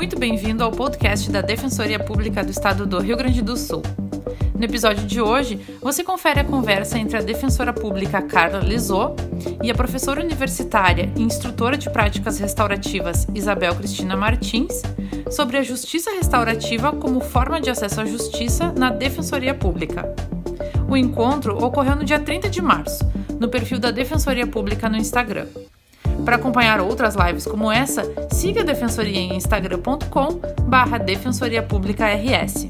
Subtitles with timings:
[0.00, 3.82] muito bem-vindo ao podcast da Defensoria Pública do Estado do Rio Grande do Sul.
[4.58, 9.14] No episódio de hoje, você confere a conversa entre a defensora pública Carla Lisot
[9.62, 14.80] e a professora universitária e instrutora de práticas restaurativas Isabel Cristina Martins
[15.30, 20.14] sobre a justiça restaurativa como forma de acesso à justiça na Defensoria Pública.
[20.88, 23.04] O encontro ocorreu no dia 30 de março,
[23.38, 25.46] no perfil da Defensoria Pública no Instagram.
[26.30, 28.02] Para acompanhar outras lives como essa,
[28.32, 32.68] siga a Defensoria em instagram.com barra Defensoria Pública RS.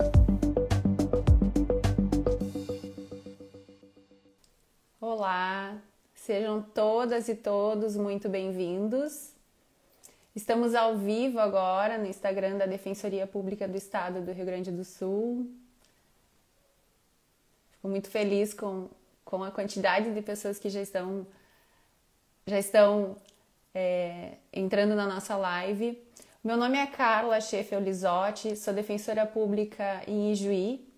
[4.98, 5.77] Olá,
[6.15, 9.34] sejam todas e todos muito bem-vindos.
[10.34, 14.87] Estamos ao vivo agora no Instagram da Defensoria Pública do Estado do Rio Grande do
[14.87, 15.46] Sul.
[17.73, 18.88] Fico muito feliz com,
[19.23, 21.27] com a quantidade de pessoas que já estão
[22.46, 23.16] já estão
[23.74, 26.01] é, entrando na nossa live.
[26.42, 30.88] Meu nome é Carla Scheffel Lisotti, sou defensora pública em Ijuí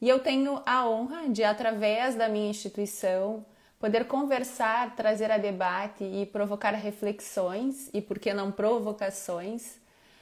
[0.00, 3.44] e eu tenho a honra de, através da minha instituição,
[3.78, 9.78] poder conversar, trazer a debate e provocar reflexões e, por que não, provocações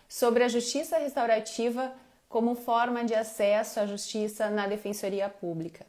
[0.08, 1.92] sobre a justiça restaurativa
[2.28, 5.86] como forma de acesso à justiça na defensoria pública.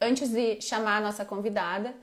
[0.00, 1.94] Antes de chamar a nossa convidada,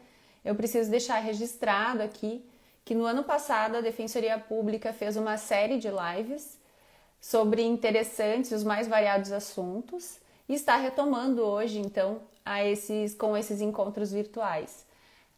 [0.43, 2.43] eu preciso deixar registrado aqui
[2.87, 6.57] que no ano passado a Defensoria Pública fez uma série de lives
[7.19, 13.59] sobre interessantes os mais variados assuntos e está retomando hoje, então, a esses, com esses
[13.59, 14.85] encontros virtuais.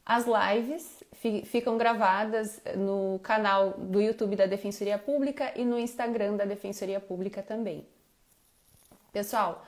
[0.06, 1.04] As lives
[1.46, 7.42] ficam gravadas no canal do YouTube da Defensoria Pública e no Instagram da Defensoria Pública
[7.42, 7.84] também.
[9.12, 9.66] Pessoal,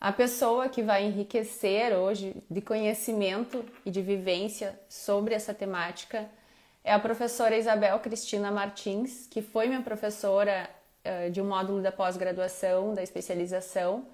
[0.00, 6.28] a pessoa que vai enriquecer hoje de conhecimento e de vivência sobre essa temática
[6.84, 10.68] é a professora Isabel Cristina Martins, que foi minha professora
[11.04, 14.04] uh, de um módulo da pós-graduação, da especialização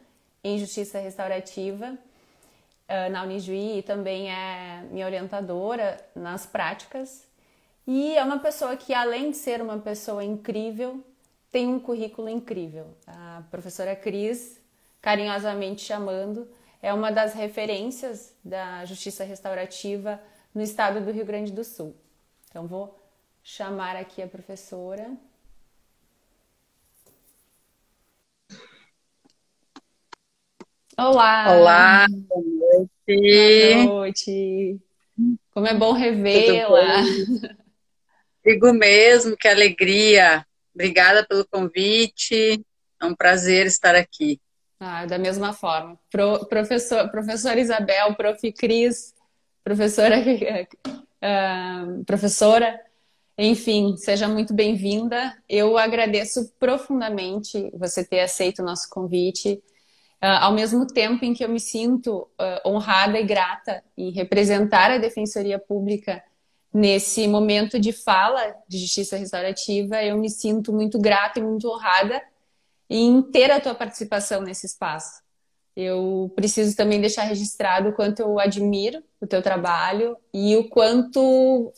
[0.44, 7.26] em Justiça Restaurativa uh, na Unijuí e também é minha orientadora nas práticas.
[7.86, 11.02] E é uma pessoa que, além de ser uma pessoa incrível,
[11.50, 12.86] tem um currículo incrível.
[13.06, 14.60] A professora Cris,
[15.00, 16.46] carinhosamente chamando,
[16.82, 20.20] é uma das referências da justiça restaurativa
[20.54, 21.96] no estado do Rio Grande do Sul.
[22.50, 22.98] Então, vou
[23.42, 25.14] chamar aqui a professora.
[30.96, 31.54] Olá!
[31.54, 33.74] Olá, boa noite!
[33.74, 34.80] Boa noite!
[35.50, 37.02] Como é bom revê-la!
[38.42, 40.46] Digo mesmo, que alegria!
[40.74, 42.64] Obrigada pelo convite,
[43.00, 44.40] é um prazer estar aqui.
[44.80, 45.98] Ah, da mesma forma.
[46.10, 48.52] Pro, professor, professora Isabel, prof.
[48.52, 49.14] Cris,
[49.62, 50.16] professora
[52.06, 52.80] professora.
[53.36, 55.36] Enfim, seja muito bem-vinda.
[55.48, 59.62] Eu agradeço profundamente você ter aceito o nosso convite.
[60.20, 64.90] Uh, ao mesmo tempo em que eu me sinto uh, honrada e grata em representar
[64.90, 66.20] a Defensoria Pública
[66.74, 72.20] nesse momento de fala de justiça restaurativa, eu me sinto muito grata e muito honrada
[72.90, 75.22] em ter a tua participação nesse espaço.
[75.80, 81.72] Eu preciso também deixar registrado o quanto eu admiro o teu trabalho e o quanto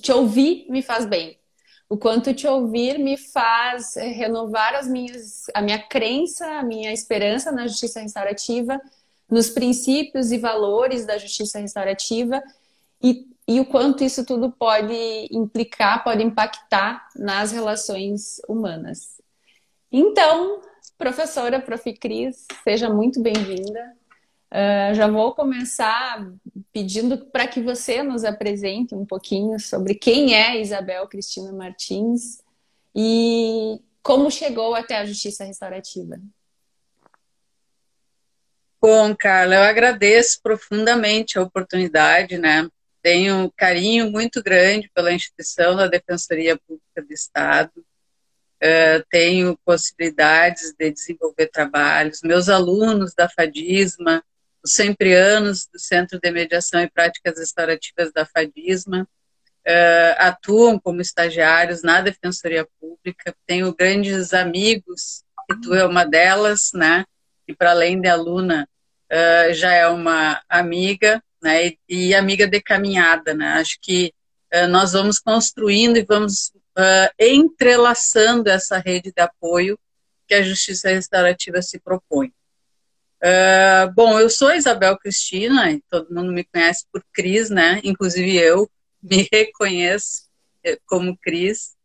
[0.00, 1.38] te ouvir me faz bem.
[1.86, 7.52] O quanto te ouvir me faz renovar as minhas, a minha crença, a minha esperança
[7.52, 8.80] na justiça restaurativa,
[9.30, 12.42] nos princípios e valores da justiça restaurativa
[13.02, 19.20] e, e o quanto isso tudo pode implicar, pode impactar nas relações humanas.
[19.92, 20.62] Então,
[21.02, 21.92] Professora Prof.
[21.94, 23.92] Cris, seja muito bem-vinda.
[24.52, 26.30] Uh, já vou começar
[26.72, 32.40] pedindo para que você nos apresente um pouquinho sobre quem é Isabel Cristina Martins
[32.94, 36.20] e como chegou até a justiça restaurativa.
[38.80, 42.68] Bom, Carla, eu agradeço profundamente a oportunidade, né?
[43.02, 47.72] Tenho um carinho muito grande pela instituição da Defensoria Pública do Estado
[48.62, 52.22] uh, tenho possibilidades de desenvolver trabalhos.
[52.22, 54.22] Meus alunos da FADISMA,
[54.64, 61.82] os sempreanos do Centro de Mediação e Práticas Restaurativas da FADISMA, uh, atuam como estagiários
[61.82, 63.34] na Defensoria Pública.
[63.46, 67.04] Tenho grandes amigos, e tu é uma delas, né?
[67.48, 68.68] E para além de aluna,
[69.10, 71.66] uh, já é uma amiga, né?
[71.66, 73.54] E, e, amiga de caminhada, né?
[73.54, 74.12] Acho que
[74.68, 79.78] nós vamos construindo e vamos uh, entrelaçando essa rede de apoio
[80.26, 82.32] que a Justiça Restaurativa se propõe.
[83.22, 87.80] Uh, bom, eu sou Isabel Cristina, todo mundo me conhece por Cris, né?
[87.84, 88.68] Inclusive eu
[89.02, 90.28] me reconheço
[90.64, 91.76] eh, como Cris.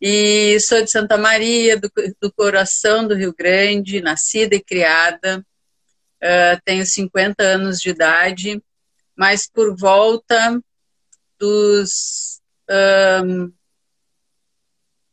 [0.00, 1.90] E sou de Santa Maria, do,
[2.20, 5.44] do coração do Rio Grande, nascida e criada.
[6.22, 8.62] Uh, tenho 50 anos de idade,
[9.16, 10.60] mas por volta
[11.38, 12.40] dos.
[13.24, 13.52] Um,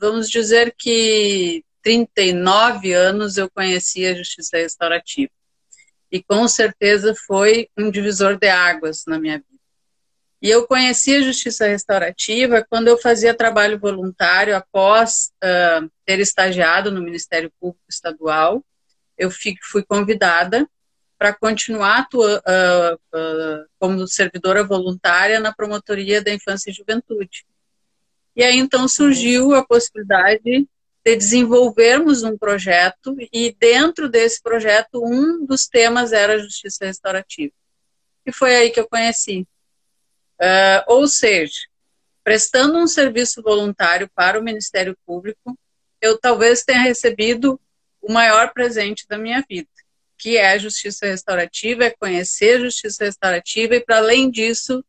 [0.03, 5.31] vamos dizer que 39 anos eu conheci a justiça restaurativa.
[6.11, 9.47] E com certeza foi um divisor de águas na minha vida.
[10.41, 16.91] E eu conheci a justiça restaurativa quando eu fazia trabalho voluntário após uh, ter estagiado
[16.91, 18.61] no Ministério Público Estadual.
[19.17, 20.67] Eu fui convidada
[21.17, 27.45] para continuar uh, uh, como servidora voluntária na promotoria da infância e juventude.
[28.35, 30.67] E aí então surgiu a possibilidade
[31.05, 37.53] de desenvolvermos um projeto e dentro desse projeto um dos temas era a justiça restaurativa.
[38.25, 39.45] E foi aí que eu conheci
[40.43, 41.67] Uh, ou seja,
[42.23, 45.57] prestando um serviço voluntário para o Ministério Público,
[46.01, 47.59] eu talvez tenha recebido
[48.01, 49.69] o maior presente da minha vida,
[50.17, 54.83] que é a justiça restaurativa, é conhecer a justiça restaurativa e, para além disso,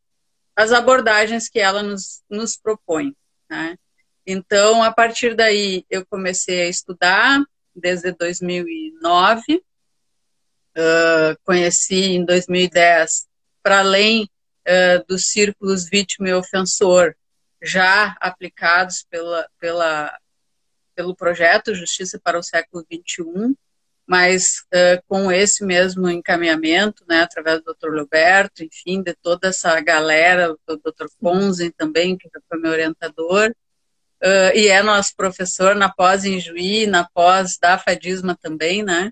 [0.55, 3.15] as abordagens que ela nos, nos propõe.
[3.49, 3.77] Né?
[4.25, 7.43] Então, a partir daí, eu comecei a estudar
[7.75, 9.63] desde 2009,
[10.77, 13.27] uh, conheci em 2010,
[13.61, 17.15] para além uh, dos círculos vítima e ofensor
[17.61, 20.17] já aplicados pela, pela,
[20.95, 23.55] pelo projeto Justiça para o Século XXI,
[24.07, 27.97] mas uh, com esse mesmo encaminhamento, né, através do Dr.
[27.97, 31.07] Roberto, enfim, de toda essa galera, do Dr.
[31.19, 33.49] Ponzen também, que foi meu orientador,
[34.23, 39.11] uh, e é nosso professor na pós em Juí, na pós da Fadisma também, né.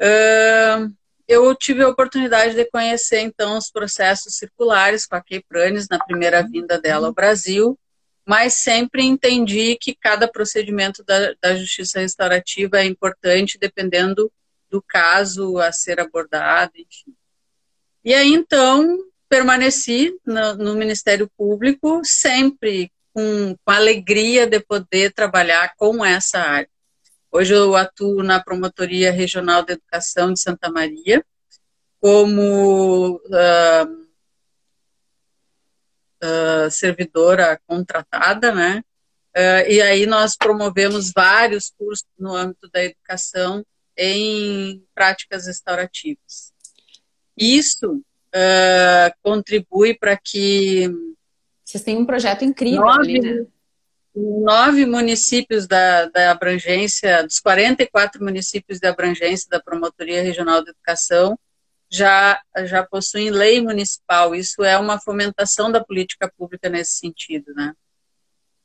[0.00, 0.94] Uh,
[1.26, 5.98] eu tive a oportunidade de conhecer então os processos circulares com a Kay Pranes na
[5.98, 7.78] primeira vinda dela ao Brasil,
[8.26, 14.32] mas sempre entendi que cada procedimento da, da justiça restaurativa é importante dependendo
[14.70, 17.14] do caso a ser abordado, enfim.
[18.04, 18.98] E aí então
[19.28, 26.68] permaneci no, no Ministério Público sempre com, com alegria de poder trabalhar com essa área.
[27.30, 31.24] Hoje eu atuo na Promotoria Regional de Educação de Santa Maria,
[32.00, 34.03] como uh,
[36.24, 38.82] uh, servidora contratada, né?
[39.36, 43.64] Uh, e aí nós promovemos vários cursos no âmbito da educação
[43.96, 46.52] em práticas restaurativas.
[47.36, 48.02] Isso
[49.22, 50.90] contribui para que
[51.64, 53.46] vocês têm um projeto incrível nove, ali, né?
[54.14, 61.38] nove municípios da, da abrangência, dos 44 municípios de abrangência da Promotoria Regional de Educação,
[61.94, 64.34] já, já possuem lei municipal.
[64.34, 67.72] Isso é uma fomentação da política pública nesse sentido, né?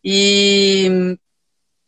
[0.03, 1.17] E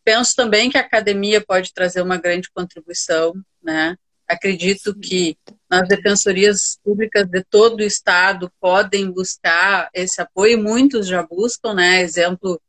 [0.03, 3.97] penso também que a academia pode trazer uma grande contribuição, né?
[4.27, 5.35] Acredito que
[5.69, 12.01] nas defensorias públicas de todo o estado podem buscar esse apoio, muitos já buscam, né?
[12.01, 12.61] Exemplo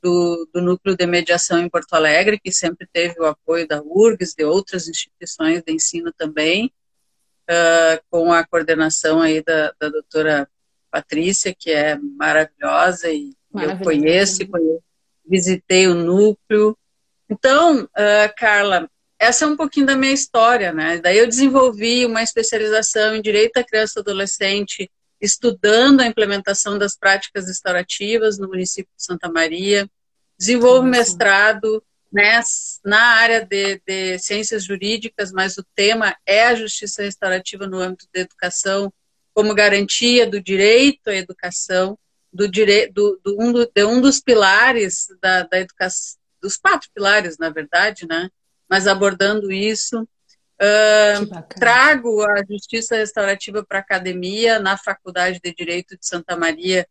[0.00, 4.34] do, do núcleo de mediação em Porto Alegre, que sempre teve o apoio da URGS,
[4.34, 6.72] de outras instituições de ensino também,
[7.50, 10.48] uh, com a coordenação aí da, da doutora
[10.90, 14.82] Patrícia, que é maravilhosa e eu conheço, conheço,
[15.28, 16.76] visitei o núcleo.
[17.28, 18.88] Então, uh, Carla,
[19.18, 20.98] essa é um pouquinho da minha história, né?
[20.98, 24.90] Daí eu desenvolvi uma especialização em Direito à Criança e Adolescente
[25.20, 29.86] estudando a implementação das práticas restaurativas no município de Santa Maria,
[30.38, 32.40] desenvolvo mestrado né,
[32.84, 38.06] na área de, de, ciências jurídicas, mas o tema é a justiça restaurativa no âmbito
[38.12, 38.92] da educação,
[39.32, 41.98] como garantia do direito à educação,
[42.32, 47.38] do direito, do, do, um, de um dos pilares da, da educação, dos quatro pilares,
[47.38, 48.28] na verdade, né,
[48.68, 50.06] mas abordando isso.
[50.62, 56.86] Uh, trago a justiça restaurativa para a academia na Faculdade de Direito de Santa Maria,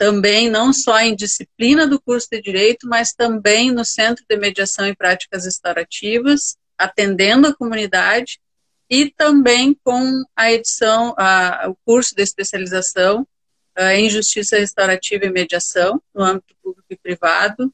[0.00, 4.86] também não só em disciplina do curso de Direito, mas também no Centro de Mediação
[4.86, 8.40] e Práticas Restaurativas, atendendo a comunidade,
[8.88, 13.28] e também com a edição, a, o curso de especialização
[13.78, 17.70] uh, em Justiça Restaurativa e Mediação, no âmbito público e privado,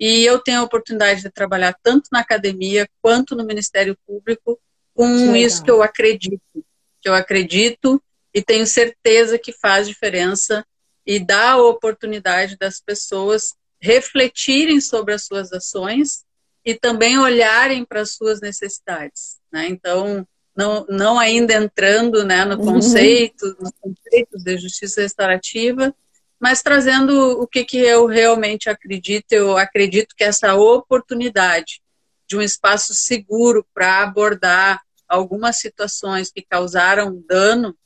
[0.00, 4.58] e eu tenho a oportunidade de trabalhar tanto na academia quanto no Ministério Público
[4.92, 6.66] com que isso que eu acredito,
[7.00, 8.02] que eu acredito
[8.34, 10.66] e tenho certeza que faz diferença
[11.06, 16.24] e dá a oportunidade das pessoas refletirem sobre as suas ações
[16.64, 19.38] e também olharem para as suas necessidades.
[19.52, 19.68] Né?
[19.68, 22.74] Então, não, não ainda entrando né, no uhum.
[22.74, 25.94] conceito, nos conceitos de justiça restaurativa,
[26.40, 29.32] mas trazendo o que, que eu realmente acredito.
[29.32, 31.82] Eu acredito que essa oportunidade
[32.26, 37.76] de um espaço seguro para abordar algumas situações que causaram dano,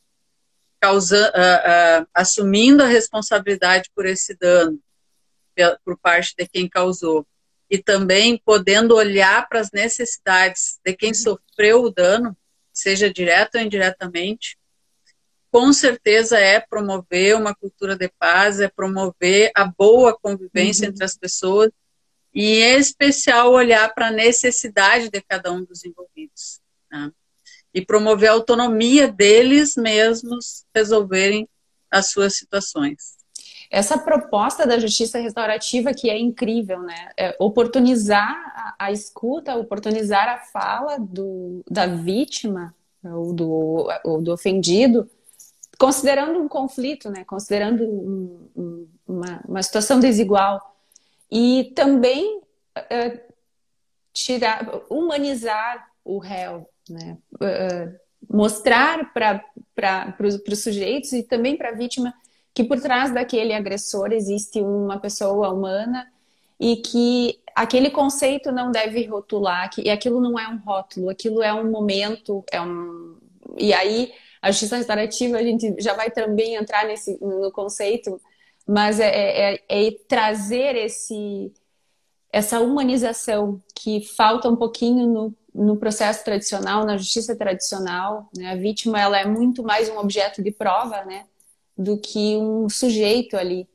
[0.80, 4.78] causa, uh, uh, assumindo a responsabilidade por esse dano
[5.84, 7.26] por parte de quem causou
[7.68, 12.36] e também podendo olhar para as necessidades de quem sofreu o dano,
[12.72, 14.56] seja direto ou indiretamente,
[15.50, 20.90] com certeza é promover uma cultura de paz, é promover a boa convivência uhum.
[20.90, 21.70] entre as pessoas
[22.34, 26.60] e, em especial, olhar para a necessidade de cada um dos envolvidos.
[26.90, 27.10] Né?
[27.74, 31.48] E promover a autonomia deles mesmos resolverem
[31.90, 33.18] as suas situações.
[33.70, 37.10] Essa proposta da justiça restaurativa que é incrível, né?
[37.16, 45.08] É oportunizar a, escuta, oportunizar a fala do, da vítima ou do, ou do ofendido,
[45.78, 47.24] considerando um conflito, né?
[47.24, 50.74] Considerando um, um, uma, uma situação desigual
[51.30, 53.20] e também uh,
[54.14, 57.18] tirar, humanizar o réu, né?
[57.34, 62.12] Uh, mostrar para os sujeitos e também para a vítima
[62.54, 66.10] que por trás daquele agressor existe uma pessoa humana
[66.58, 71.54] e que aquele conceito não deve rotular, que aquilo não é um rótulo, aquilo é
[71.54, 73.16] um momento, é um
[73.56, 78.20] e aí a justiça restaurativa a gente já vai também entrar nesse no conceito,
[78.66, 81.52] mas é, é, é, é trazer esse
[82.32, 88.28] essa humanização que falta um pouquinho no, no processo tradicional, na justiça tradicional.
[88.36, 88.52] Né?
[88.52, 91.26] A vítima ela é muito mais um objeto de prova, né?
[91.76, 93.68] do que um sujeito ali.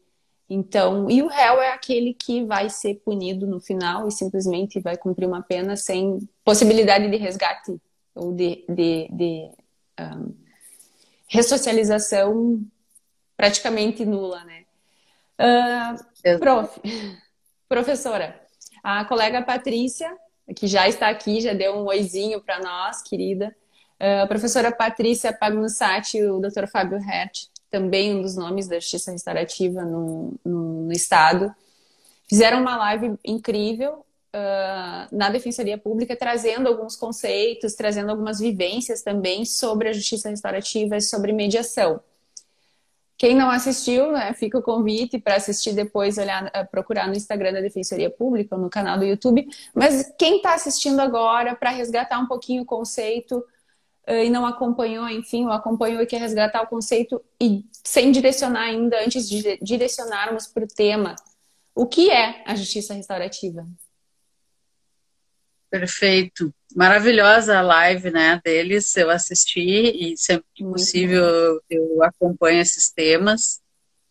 [0.49, 4.97] Então, e o réu é aquele que vai ser punido no final e simplesmente vai
[4.97, 7.81] cumprir uma pena sem possibilidade de resgate
[8.13, 9.49] ou de, de, de
[9.99, 10.35] um,
[11.27, 12.61] ressocialização
[13.35, 14.63] praticamente nula, né?
[15.39, 16.79] Uh, prof,
[17.67, 18.39] professora,
[18.83, 20.15] a colega Patrícia,
[20.55, 23.55] que já está aqui, já deu um oizinho para nós, querida.
[23.99, 26.67] Uh, a professora Patrícia Pagnussati e o Dr.
[26.67, 31.51] Fábio Hert também um dos nomes da justiça restaurativa no, no, no Estado,
[32.29, 39.43] fizeram uma live incrível uh, na Defensoria Pública, trazendo alguns conceitos, trazendo algumas vivências também
[39.43, 41.99] sobre a justiça restaurativa e sobre mediação.
[43.17, 47.53] Quem não assistiu, né, fica o convite para assistir depois, olhar, ah, procurar no Instagram
[47.53, 49.47] da Defensoria Pública, ou no canal do YouTube.
[49.73, 53.43] Mas quem está assistindo agora, para resgatar um pouquinho o conceito,
[54.05, 59.01] e não acompanhou, enfim, ou acompanhou e quer resgatar o conceito e sem direcionar ainda,
[59.01, 61.15] antes de direcionarmos para o tema,
[61.73, 63.65] o que é a justiça restaurativa?
[65.73, 66.53] Perfeito.
[66.75, 72.91] Maravilhosa a live né, deles, eu assisti e sempre que Muito possível eu acompanho esses
[72.91, 73.59] temas.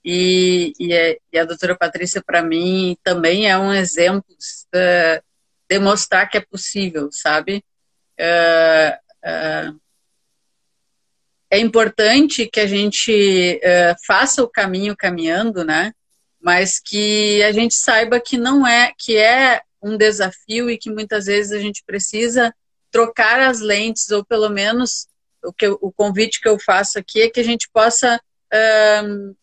[0.05, 5.23] E, e, a, e a doutora Patrícia, para mim, também é um exemplo de
[5.69, 7.65] demonstrar que é possível, sabe?
[8.19, 9.81] Uh, uh,
[11.49, 15.93] é importante que a gente uh, faça o caminho caminhando, né?
[16.41, 21.27] Mas que a gente saiba que não é, que é um desafio e que muitas
[21.27, 22.55] vezes a gente precisa
[22.91, 25.09] trocar as lentes, ou pelo menos
[25.43, 29.37] o, que, o convite que eu faço aqui é que a gente possa uh,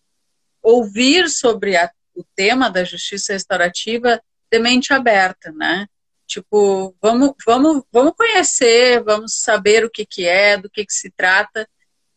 [0.62, 5.88] ouvir sobre a, o tema da justiça restaurativa de mente aberta, né?
[6.26, 11.10] Tipo, vamos, vamos, vamos conhecer, vamos saber o que, que é, do que, que se
[11.10, 11.68] trata,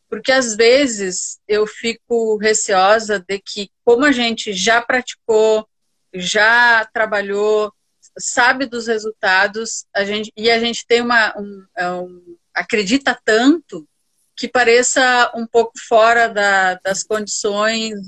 [0.09, 5.67] porque às vezes eu fico receosa de que, como a gente já praticou,
[6.13, 7.73] já trabalhou,
[8.19, 11.35] sabe dos resultados, a gente, e a gente tem uma.
[11.39, 13.87] Um, é um, acredita tanto
[14.37, 17.99] que pareça um pouco fora da, das condições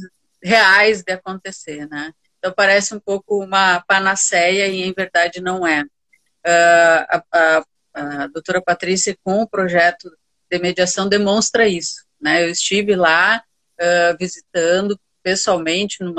[0.42, 2.12] reais de acontecer, né?
[2.38, 5.82] Então parece um pouco uma panaceia e em verdade não é.
[5.82, 10.10] Uh, a, a, a doutora Patrícia, com o projeto
[10.50, 12.04] de mediação demonstra isso.
[12.20, 12.44] Né?
[12.44, 13.42] Eu estive lá
[13.80, 16.12] uh, visitando pessoalmente em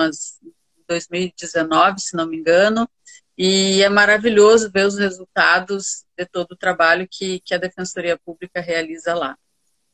[0.88, 2.90] 2019, se não me engano,
[3.38, 8.62] e é maravilhoso ver os resultados de todo o trabalho que, que a Defensoria Pública
[8.62, 9.38] realiza lá.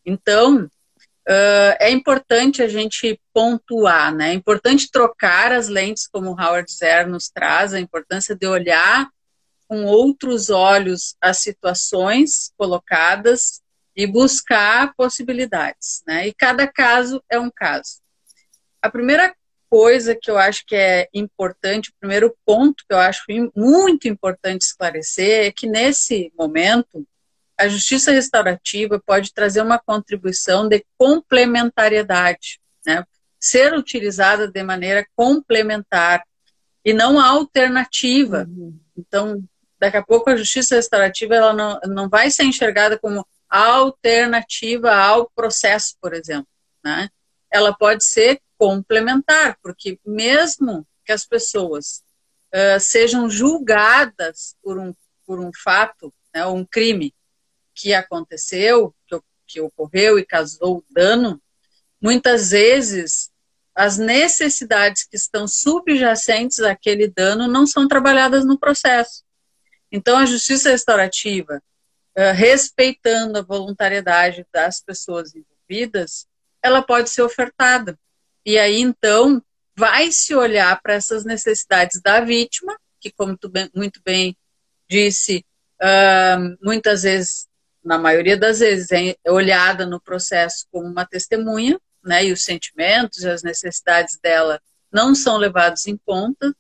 [0.06, 4.30] Então, uh, é importante a gente pontuar, né?
[4.30, 9.10] É importante trocar as lentes, como Howard Zer nos traz, a importância de olhar
[9.68, 13.62] com outros olhos as situações colocadas
[13.96, 16.28] e buscar possibilidades, né?
[16.28, 18.02] E cada caso é um caso.
[18.82, 19.34] A primeira
[19.72, 23.24] coisa que eu acho que é importante, o primeiro ponto que eu acho
[23.56, 27.08] muito importante esclarecer é que nesse momento
[27.58, 33.06] a justiça restaurativa pode trazer uma contribuição de complementariedade, né?
[33.40, 36.22] ser utilizada de maneira complementar
[36.84, 38.46] e não alternativa.
[38.50, 38.78] Uhum.
[38.98, 39.42] Então,
[39.80, 45.32] daqui a pouco a justiça restaurativa ela não, não vai ser enxergada como alternativa ao
[45.34, 46.48] processo, por exemplo.
[46.84, 47.08] Né?
[47.50, 52.03] Ela pode ser complementar, porque mesmo que as pessoas
[52.53, 54.94] uh, sejam julgadas por um,
[55.25, 57.12] por um fato, né, um crime
[57.74, 61.41] que aconteceu, que, que ocorreu e causou dano,
[62.00, 63.32] muitas vezes
[63.74, 69.24] as necessidades que estão subjacentes àquele dano não são trabalhadas no processo.
[69.91, 71.63] Então, a justiça restaurativa,
[72.15, 76.27] uh, respeitando a voluntariedade das pessoas envolvidas,
[76.62, 77.98] ela pode ser ofertada.
[78.46, 79.42] E aí, então,
[79.76, 84.36] vai se olhar para essas necessidades da vítima, que, como tu bem, muito bem
[84.90, 85.46] disse,
[85.82, 87.48] uh, muitas vezes,
[87.84, 93.20] na maioria das vezes, é olhada no processo como uma testemunha, né, e os sentimentos
[93.20, 94.60] e as necessidades dela
[94.92, 96.54] não são levados em conta,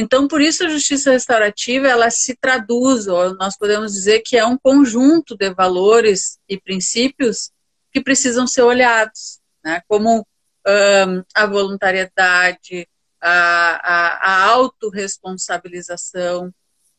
[0.00, 4.46] então, por isso a justiça restaurativa ela se traduz, ou nós podemos dizer que é
[4.46, 7.50] um conjunto de valores e princípios
[7.92, 9.82] que precisam ser olhados, né?
[9.88, 10.24] como
[10.68, 12.86] um, a voluntariedade,
[13.20, 16.54] a, a, a autorresponsabilização,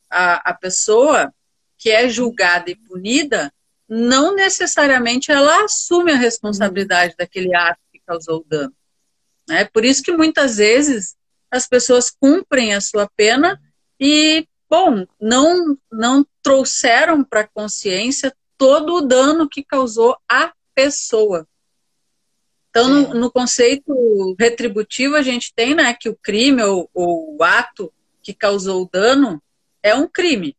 [0.10, 1.34] a, a pessoa
[1.78, 3.54] que é julgada e punida,
[3.88, 8.74] não necessariamente ela assume a responsabilidade daquele ato que causou o dano.
[9.48, 9.64] Né?
[9.66, 11.16] Por isso que muitas vezes
[11.50, 13.60] as pessoas cumprem a sua pena
[14.00, 21.48] e, bom, não, não trouxeram para a consciência todo o dano que causou a pessoa.
[22.70, 27.44] Então, no, no, conceito retributivo, a gente tem né, que o crime ou, ou o
[27.44, 29.42] ato que causou o dano
[29.82, 30.56] é um crime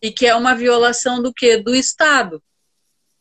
[0.00, 1.56] e que é uma violação do que?
[1.56, 2.42] Do Estado.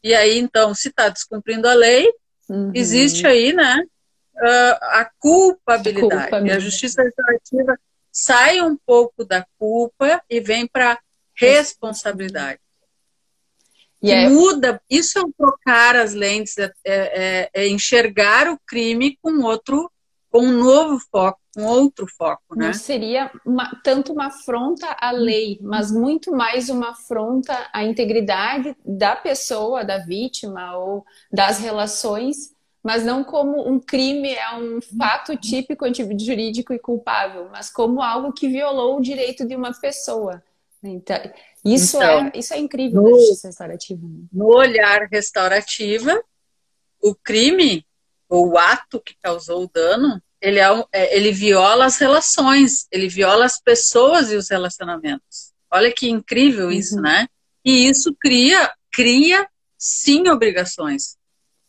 [0.04, 2.08] E aí, então, se está descumprindo a lei,
[2.48, 2.72] uhum.
[2.74, 3.84] existe aí, né,
[4.36, 6.30] uh, a culpabilidade.
[6.30, 7.78] Culpa e a justiça restaurativa
[8.12, 11.00] sai um pouco da culpa e vem para
[11.36, 12.60] responsabilidade.
[14.02, 14.30] E é...
[14.30, 19.92] muda, isso é trocar as lentes, é, é, é, enxergar o crime com outro,
[20.32, 22.68] com um novo foco, com outro foco, né?
[22.68, 28.76] Não seria uma, tanto uma afronta à lei, mas muito mais uma afronta à integridade
[28.86, 35.36] da pessoa, da vítima ou das relações mas não como um crime, é um fato
[35.36, 35.86] típico
[36.18, 40.42] jurídico e culpável, mas como algo que violou o direito de uma pessoa.
[40.82, 41.18] Então,
[41.64, 44.02] isso, então, é, isso é incrível no, justiça restaurativa.
[44.02, 44.26] Né?
[44.32, 46.22] No olhar restaurativa,
[47.02, 47.86] o crime,
[48.28, 53.10] ou o ato que causou o dano, ele, é, é, ele viola as relações, ele
[53.10, 55.54] viola as pessoas e os relacionamentos.
[55.72, 56.72] Olha que incrível uhum.
[56.72, 57.28] isso, né?
[57.64, 61.18] E isso cria, cria sim obrigações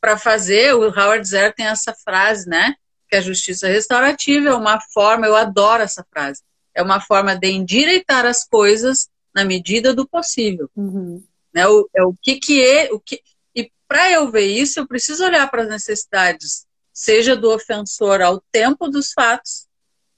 [0.01, 2.75] para fazer, o Howard Zer tem essa frase, né?
[3.09, 6.41] Que a justiça restaurativa é uma forma, eu adoro essa frase,
[6.75, 10.71] é uma forma de endireitar as coisas na medida do possível.
[10.77, 11.23] Uhum.
[11.53, 11.67] Né?
[11.67, 13.21] O, é o que que é, o que
[13.55, 18.43] e para eu ver isso, eu preciso olhar para as necessidades, seja do ofensor ao
[18.53, 19.67] tempo dos fatos,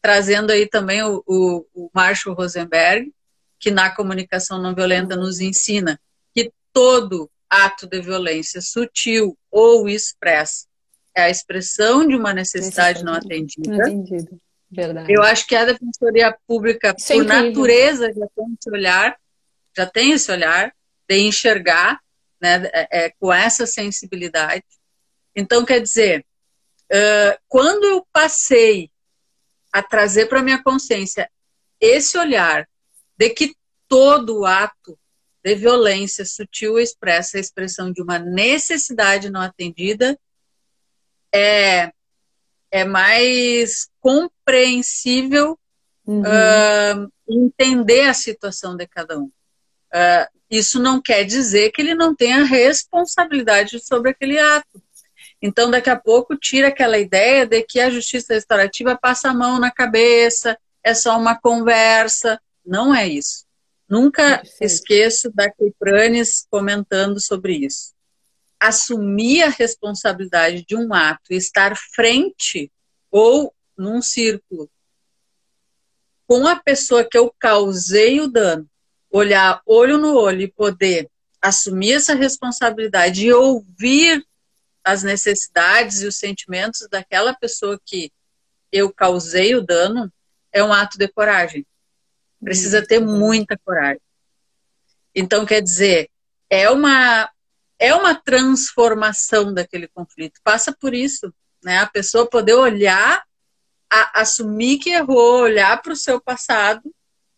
[0.00, 3.12] trazendo aí também o, o, o Marshall Rosenberg,
[3.58, 6.00] que na comunicação não violenta nos ensina
[6.34, 10.66] que todo ato de violência sutil ou expressa
[11.14, 13.70] é a expressão de uma necessidade não atendida.
[13.70, 14.36] Não atendida.
[14.72, 15.12] Verdade.
[15.12, 19.16] Eu acho que a Defensoria Pública, Isso é por é natureza, já tem esse olhar,
[19.76, 20.74] já tem esse olhar
[21.06, 22.00] de enxergar
[22.40, 24.64] né, é, é, com essa sensibilidade.
[25.36, 26.24] Então, quer dizer,
[26.90, 28.90] uh, quando eu passei
[29.70, 31.30] a trazer para minha consciência
[31.78, 32.66] esse olhar
[33.16, 33.54] de que
[33.86, 34.98] todo ato
[35.44, 40.18] de violência sutil expressa a expressão de uma necessidade não atendida
[41.34, 41.92] é,
[42.70, 45.56] é mais compreensível
[46.04, 46.22] uhum.
[46.22, 49.26] uh, entender a situação de cada um.
[49.94, 54.82] Uh, isso não quer dizer que ele não tenha responsabilidade sobre aquele ato.
[55.40, 59.58] Então, daqui a pouco, tira aquela ideia de que a justiça restaurativa passa a mão
[59.58, 62.40] na cabeça, é só uma conversa.
[62.64, 63.44] Não é isso.
[63.88, 64.64] Nunca Perfeito.
[64.64, 67.92] esqueço da Keipranes comentando sobre isso.
[68.58, 72.70] Assumir a responsabilidade de um ato e estar frente
[73.10, 74.70] ou num círculo
[76.26, 78.66] com a pessoa que eu causei o dano,
[79.10, 81.10] olhar olho no olho e poder
[81.42, 84.24] assumir essa responsabilidade e ouvir
[84.82, 88.10] as necessidades e os sentimentos daquela pessoa que
[88.72, 90.10] eu causei o dano,
[90.50, 91.66] é um ato de coragem.
[92.42, 94.00] Precisa ter muita coragem.
[95.14, 96.08] Então, quer dizer,
[96.48, 97.30] é uma,
[97.78, 100.40] é uma transformação daquele conflito.
[100.42, 101.32] Passa por isso.
[101.62, 101.78] né?
[101.78, 103.22] A pessoa poder olhar,
[103.92, 106.82] a, assumir que errou, olhar para o seu passado,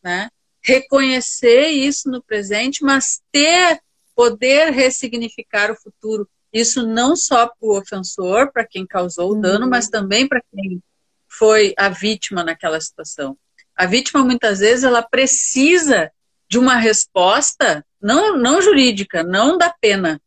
[0.02, 0.28] né?
[0.62, 3.80] Reconhecer isso no presente, mas ter
[4.14, 6.28] poder ressignificar o futuro.
[6.52, 9.70] Isso não só para o ofensor, para quem causou o dano, uhum.
[9.70, 10.80] mas também para quem
[11.28, 13.36] foi a vítima naquela situação.
[13.74, 16.12] A vítima muitas vezes ela precisa
[16.48, 20.20] de uma resposta não não jurídica, não da pena.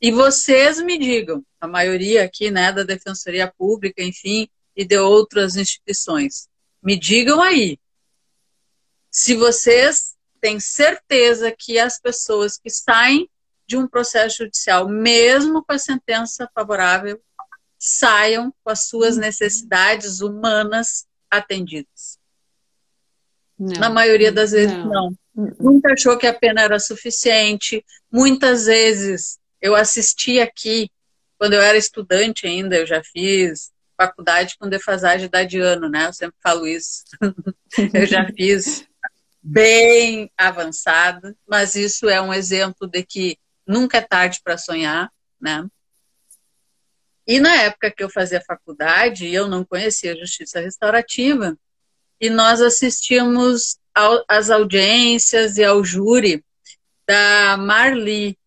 [0.00, 5.56] E vocês me digam, a maioria aqui, né, da Defensoria Pública, enfim, e de outras
[5.56, 6.48] instituições.
[6.82, 7.78] Me digam aí,
[9.10, 13.28] se vocês têm certeza que as pessoas que saem
[13.66, 17.20] de um processo judicial, mesmo com a sentença favorável,
[17.78, 22.18] saiam com as suas necessidades humanas atendidas.
[23.58, 25.16] Não, Na maioria das vezes, não.
[25.34, 25.56] não.
[25.58, 27.84] Nunca achou que a pena era suficiente.
[28.10, 30.90] Muitas vezes eu assisti aqui,
[31.38, 36.06] quando eu era estudante ainda, eu já fiz faculdade com defasagem de ano, né?
[36.06, 37.04] Eu sempre falo isso.
[37.94, 38.86] eu já fiz
[39.42, 45.66] bem avançado, mas isso é um exemplo de que nunca é tarde para sonhar, né?
[47.26, 51.56] E na época que eu fazia faculdade, eu não conhecia a justiça restaurativa,
[52.20, 53.78] e nós assistimos
[54.28, 56.44] às audiências e ao júri
[57.06, 58.38] da Marli,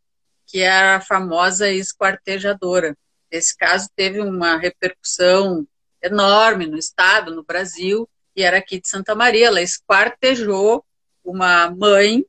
[0.46, 2.96] que era a famosa esquartejadora.
[3.32, 5.68] Esse caso teve uma repercussão
[6.02, 9.48] enorme no estado, no Brasil, e era aqui de Santa Maria.
[9.48, 10.86] Ela esquartejou
[11.24, 12.26] uma mãe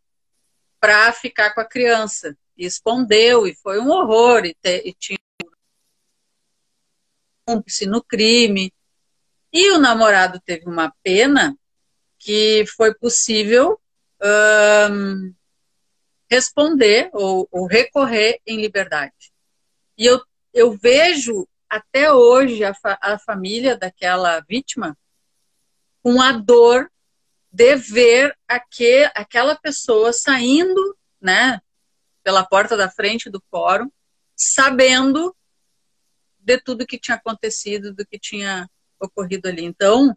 [0.79, 5.19] para ficar com a criança e escondeu, e foi um horror, e, te, e tinha
[7.47, 8.73] cúmplice no crime.
[9.53, 11.57] E o namorado teve uma pena
[12.19, 13.81] que foi possível
[14.23, 15.35] um,
[16.31, 19.33] responder ou, ou, recorrer em liberdade.
[19.97, 20.21] E eu,
[20.53, 24.97] eu vejo até hoje a, fa a família daquela vítima
[26.03, 26.91] com a dor
[27.53, 31.61] de ver aquele, aquela pessoa saindo, né,
[32.23, 33.91] pela porta da frente do fórum,
[34.37, 35.35] sabendo
[36.39, 39.65] de tudo que tinha acontecido, do que tinha ocorrido ali.
[39.65, 40.17] Então,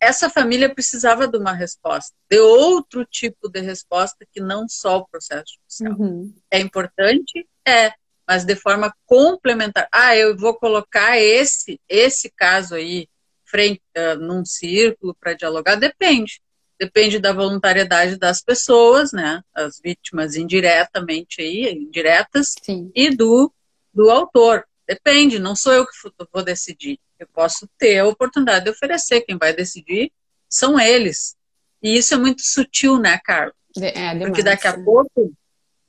[0.00, 5.08] essa família precisava de uma resposta, de outro tipo de resposta que não só o
[5.08, 5.98] processo judicial.
[5.98, 6.34] Uhum.
[6.50, 7.48] É importante?
[7.66, 7.92] É,
[8.28, 9.88] mas de forma complementar.
[9.90, 13.08] Ah, eu vou colocar esse esse caso aí
[13.44, 16.40] frente uh, num círculo para dialogar, depende
[16.78, 19.42] depende da voluntariedade das pessoas, né?
[19.52, 22.90] As vítimas indiretamente aí, indiretas, Sim.
[22.94, 23.52] e do,
[23.92, 24.64] do autor.
[24.86, 25.92] Depende, não sou eu que
[26.32, 26.98] vou decidir.
[27.18, 29.22] Eu posso ter a oportunidade de oferecer.
[29.22, 30.12] Quem vai decidir
[30.48, 31.34] são eles.
[31.82, 33.54] E isso é muito sutil, né, Carlos?
[33.76, 35.32] É, é Porque daqui a pouco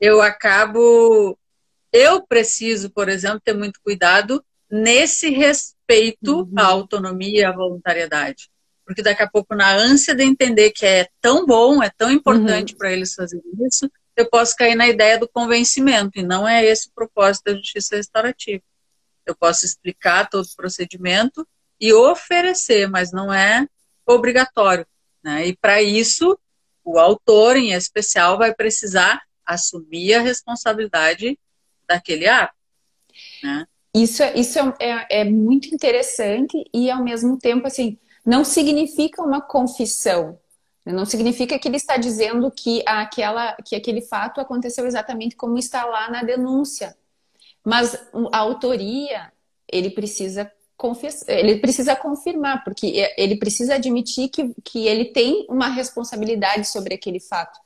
[0.02, 1.38] eu acabo.
[1.92, 6.54] Eu preciso, por exemplo, ter muito cuidado nesse respeito uhum.
[6.58, 8.50] à autonomia e à voluntariedade
[8.90, 12.72] porque daqui a pouco, na ânsia de entender que é tão bom, é tão importante
[12.72, 12.78] uhum.
[12.80, 16.88] para eles fazerem isso, eu posso cair na ideia do convencimento, e não é esse
[16.88, 18.64] o propósito da justiça restaurativa.
[19.28, 21.48] Eu posso explicar todo o procedimento
[21.80, 23.68] e oferecer, mas não é
[24.08, 24.88] obrigatório.
[25.24, 25.50] Né?
[25.50, 26.36] E para isso,
[26.84, 31.38] o autor, em especial, vai precisar assumir a responsabilidade
[31.90, 32.54] daquele ato.
[33.44, 33.66] Né?
[33.94, 39.24] Isso, é, isso é, é, é muito interessante e, ao mesmo tempo, assim, não significa
[39.24, 40.40] uma confissão.
[40.86, 40.94] Né?
[40.94, 45.86] Não significa que ele está dizendo que, aquela, que aquele fato aconteceu exatamente como está
[45.86, 46.96] lá na denúncia.
[47.66, 47.96] Mas
[48.32, 49.34] a autoria,
[49.68, 55.68] ele precisa confessar, ele precisa confirmar, porque ele precisa admitir que, que ele tem uma
[55.68, 57.60] responsabilidade sobre aquele fato.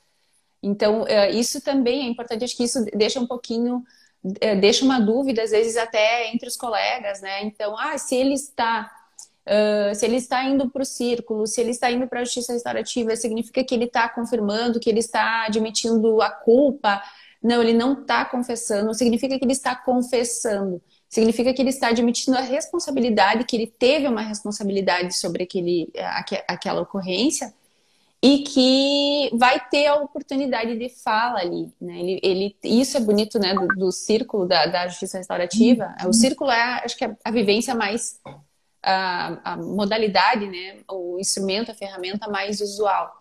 [0.64, 3.84] Então, é, isso também é importante, acho que isso deixa um pouquinho,
[4.60, 7.44] deixa uma dúvida, às vezes até entre os colegas, né?
[7.44, 8.90] Então, ah, se ele está
[9.44, 12.54] Uh, se ele está indo para o círculo, se ele está indo para a justiça
[12.54, 17.04] restaurativa, significa que ele está confirmando, que ele está admitindo a culpa.
[17.42, 20.82] Não, ele não está confessando, significa que ele está confessando.
[21.10, 25.92] Significa que ele está admitindo a responsabilidade, que ele teve uma responsabilidade sobre aquele,
[26.48, 27.54] aquela ocorrência
[28.24, 31.70] e que vai ter a oportunidade de fala ali.
[31.82, 32.00] Né?
[32.00, 35.94] Ele, ele, isso é bonito né, do, do círculo da, da justiça restaurativa.
[36.08, 38.22] O círculo é, acho que, a, a vivência mais
[38.82, 43.12] a, a modalidade, né, o instrumento, a ferramenta mais usual.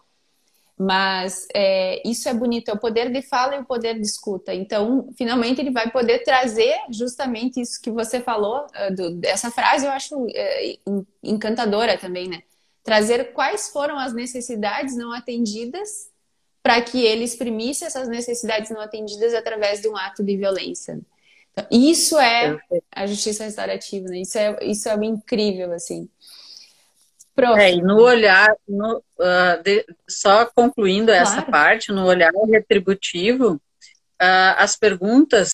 [0.79, 4.55] Mas é, isso é bonito, é o poder de fala e o poder de escuta.
[4.55, 9.85] Então, finalmente, ele vai poder trazer justamente isso que você falou, ah, do, essa frase
[9.85, 10.79] eu acho é,
[11.25, 12.43] encantadora também, né?
[12.83, 16.11] Trazer quais foram as necessidades não atendidas
[16.63, 21.01] para que ele exprimisse essas necessidades não atendidas através de um ato de violência.
[21.53, 22.59] Então, isso é
[22.91, 24.21] a justiça restaurativa, né?
[24.21, 26.09] Isso é, isso é incrível, assim.
[27.35, 27.61] Prof.
[27.61, 31.23] É, e no olhar, no, uh, de, só concluindo claro.
[31.23, 35.51] essa parte, no olhar retributivo, uh, as perguntas,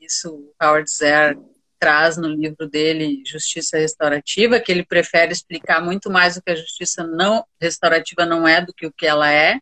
[0.00, 1.38] isso o Howard Zer
[1.80, 6.54] traz no livro dele, Justiça Restaurativa, que ele prefere explicar muito mais o que a
[6.54, 9.58] justiça não restaurativa não é do que o que ela é.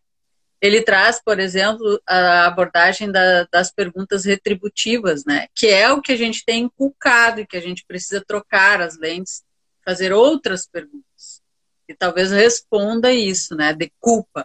[0.60, 5.46] Ele traz, por exemplo, a abordagem da, das perguntas retributivas, né?
[5.54, 8.98] Que é o que a gente tem inculcado e que a gente precisa trocar as
[8.98, 9.44] lentes,
[9.84, 11.40] fazer outras perguntas.
[11.88, 13.72] E talvez responda isso, né?
[13.72, 14.44] De culpa.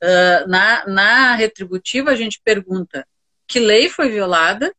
[0.00, 3.04] Uh, na, na retributiva, a gente pergunta
[3.48, 4.72] que lei foi violada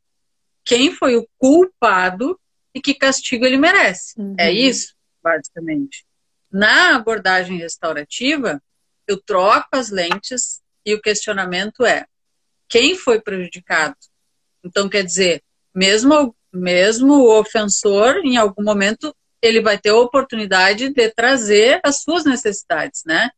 [0.64, 2.40] quem foi o culpado
[2.74, 4.14] e que castigo ele merece.
[4.18, 4.36] É uhum.
[4.38, 6.06] É isso, basicamente.
[6.52, 8.62] Na abordagem restaurativa,
[9.08, 12.06] eu troco as lentes e o questionamento é:
[12.68, 13.96] quem foi prejudicado?
[14.64, 15.44] Então, quer dizer,
[15.74, 22.02] mesmo, mesmo o ofensor, em algum momento, ele vai ter a oportunidade de trazer as
[22.02, 23.30] suas necessidades, né?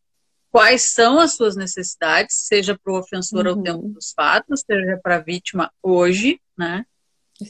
[0.50, 3.54] Quais são as suas necessidades, seja para o ofensor uhum.
[3.54, 6.86] ao tempo dos fatos, seja para a vítima hoje, né?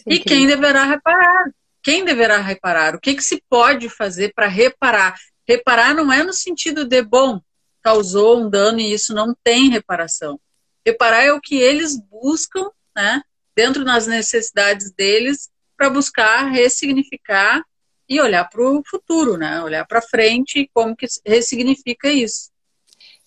[0.08, 1.51] É e quem deverá reparar?
[1.84, 2.95] Quem deverá reparar?
[2.95, 5.15] O que, que se pode fazer para reparar?
[5.47, 7.41] Reparar não é no sentido de, bom,
[7.82, 10.39] causou um dano e isso não tem reparação.
[10.86, 13.21] Reparar é o que eles buscam, né,
[13.56, 17.63] dentro das necessidades deles, para buscar ressignificar
[18.08, 22.51] e olhar para o futuro, né, olhar para frente e como que ressignifica isso.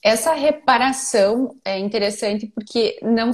[0.02, 3.30] Essa reparação é interessante porque não,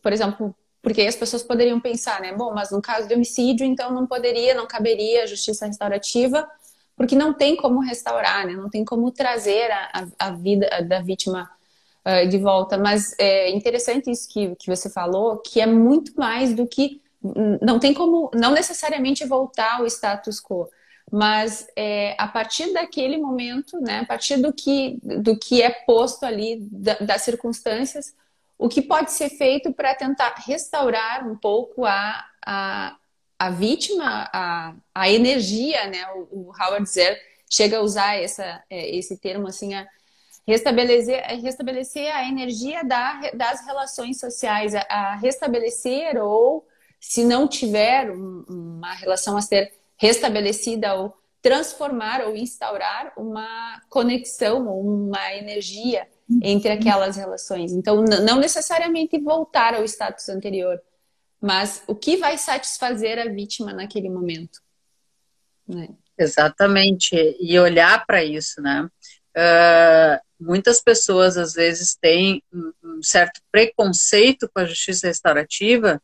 [0.00, 0.54] por exemplo,
[0.84, 2.34] porque as pessoas poderiam pensar, né?
[2.34, 6.46] Bom, mas no caso de homicídio, então não poderia, não caberia a justiça restaurativa,
[6.94, 8.52] porque não tem como restaurar, né?
[8.52, 11.50] Não tem como trazer a, a, vida da vítima
[12.04, 12.76] uh, de volta.
[12.76, 17.00] Mas é interessante isso que, que você falou, que é muito mais do que.
[17.62, 20.68] Não tem como, não necessariamente voltar ao status quo,
[21.10, 26.26] mas é, a partir daquele momento, né, a partir do que, do que é posto
[26.26, 28.14] ali, da, das circunstâncias,
[28.58, 32.96] o que pode ser feito para tentar restaurar um pouco a, a,
[33.38, 36.06] a vítima, a, a energia, né?
[36.14, 39.86] O, o Howard Zer chega a usar essa, é, esse termo assim, a
[40.46, 46.66] restabelecer, a restabelecer a energia da, das relações sociais, a, a restabelecer ou,
[47.00, 54.66] se não tiver um, uma relação a ser restabelecida ou transformar ou instaurar uma conexão
[54.66, 56.08] ou uma energia
[56.42, 57.72] entre aquelas relações.
[57.72, 60.80] Então, não necessariamente voltar ao status anterior,
[61.40, 64.60] mas o que vai satisfazer a vítima naquele momento.
[65.68, 65.88] Né?
[66.18, 68.88] Exatamente, e olhar para isso, né?
[69.36, 76.00] Uh, muitas pessoas às vezes têm um certo preconceito com a justiça restaurativa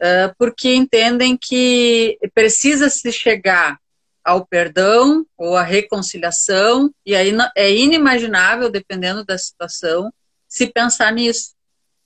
[0.00, 3.78] uh, porque entendem que precisa se chegar
[4.26, 10.12] ao perdão ou à reconciliação, e aí é inimaginável, dependendo da situação,
[10.48, 11.54] se pensar nisso.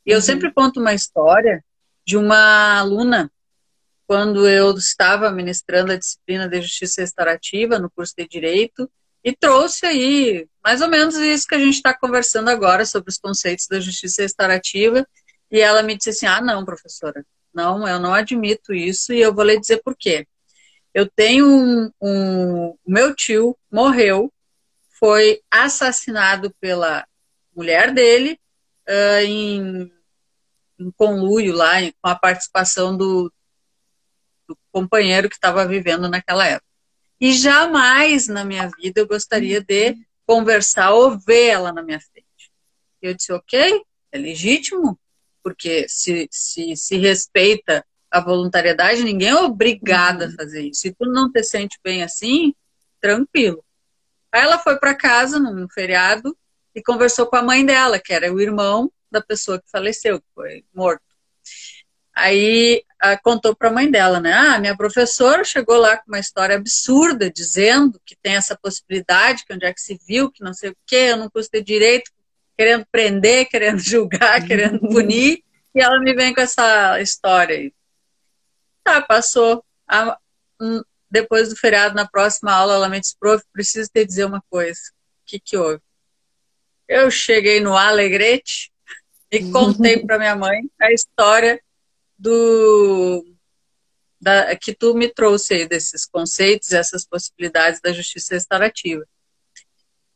[0.05, 0.23] E eu uhum.
[0.23, 1.65] sempre conto uma história
[2.07, 3.33] de uma aluna,
[4.07, 8.91] quando eu estava ministrando a disciplina de justiça restaurativa no curso de Direito,
[9.25, 13.17] e trouxe aí mais ou menos isso que a gente está conversando agora sobre os
[13.17, 15.07] conceitos da justiça restaurativa,
[15.51, 19.35] e ela me disse assim: ah, não, professora, não, eu não admito isso, e eu
[19.35, 20.27] vou lhe dizer por quê.
[20.93, 24.33] Eu tenho um, um meu tio morreu,
[24.99, 27.07] foi assassinado pela
[27.55, 28.39] mulher dele
[28.89, 29.93] uh, em,
[30.79, 33.33] em conluio lá, com a participação do,
[34.49, 36.67] do companheiro que estava vivendo naquela época.
[37.21, 42.51] E jamais na minha vida eu gostaria de conversar ou ver ela na minha frente.
[43.01, 44.99] Eu disse, ok, é legítimo,
[45.43, 50.35] porque se, se, se respeita a voluntariedade, ninguém é obrigado a uhum.
[50.37, 50.81] fazer isso.
[50.81, 52.55] Se tu não te sente bem assim,
[53.01, 53.65] tranquilo.
[54.33, 56.37] Aí ela foi para casa num feriado
[56.75, 60.27] e conversou com a mãe dela, que era o irmão da pessoa que faleceu, que
[60.35, 61.03] foi morto.
[62.15, 62.85] Aí
[63.23, 64.33] contou para a mãe dela, né?
[64.33, 69.55] Ah, minha professora chegou lá com uma história absurda, dizendo que tem essa possibilidade, que
[69.55, 72.11] onde é que se viu, que não sei o quê, eu não custo direito,
[72.57, 75.43] querendo prender, querendo julgar, querendo punir,
[75.75, 77.73] e ela me vem com essa história aí.
[78.83, 79.65] Tá, passou.
[79.89, 80.19] A,
[80.61, 84.43] um, depois do feriado, na próxima aula, ela me disse, prof, preciso te dizer uma
[84.49, 84.81] coisa.
[84.91, 85.83] O que que houve?
[86.89, 88.73] Eu cheguei no Alegrete
[89.31, 91.63] e contei para minha mãe a história
[92.19, 93.25] do
[94.21, 99.07] da, que tu me trouxe aí desses conceitos, essas possibilidades da justiça restaurativa.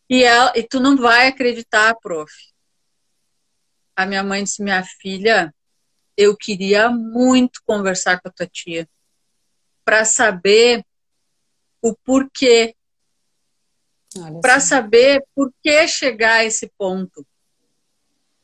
[0.09, 2.31] E, ela, e tu não vai acreditar, prof.
[3.97, 5.55] A minha mãe disse, minha filha,
[6.17, 8.89] eu queria muito conversar com a tua tia
[9.85, 10.85] para saber
[11.83, 12.75] o porquê,
[14.41, 17.27] para saber por que chegar a esse ponto.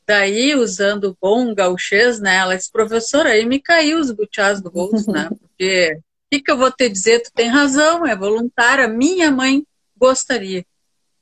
[0.06, 4.70] Daí, usando o bom gauchês, né, ela disse, professora, aí me caiu os butiás do
[4.70, 7.20] bolso, né, porque o que, que eu vou te dizer?
[7.20, 8.86] Tu tem razão, é voluntária.
[8.88, 9.64] Minha mãe
[9.96, 10.64] gostaria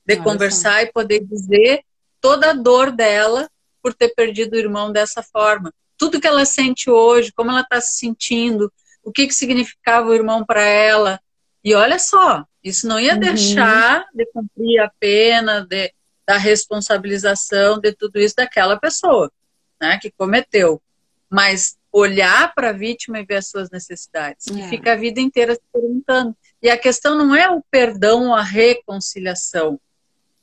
[0.04, 1.82] de Olha conversar e poder dizer
[2.20, 3.48] toda a dor dela
[3.82, 5.72] por ter perdido o irmão dessa forma.
[5.98, 10.14] Tudo que ela sente hoje, como ela está se sentindo, o que, que significava o
[10.14, 11.20] irmão para ela.
[11.62, 13.20] E olha só, isso não ia uhum.
[13.20, 15.92] deixar de cumprir a pena, de,
[16.26, 19.30] da responsabilização de tudo isso daquela pessoa
[19.80, 20.80] né, que cometeu.
[21.30, 24.46] Mas olhar para a vítima e ver as suas necessidades.
[24.48, 24.52] É.
[24.52, 26.36] E fica a vida inteira se perguntando.
[26.62, 29.80] E a questão não é o perdão ou a reconciliação,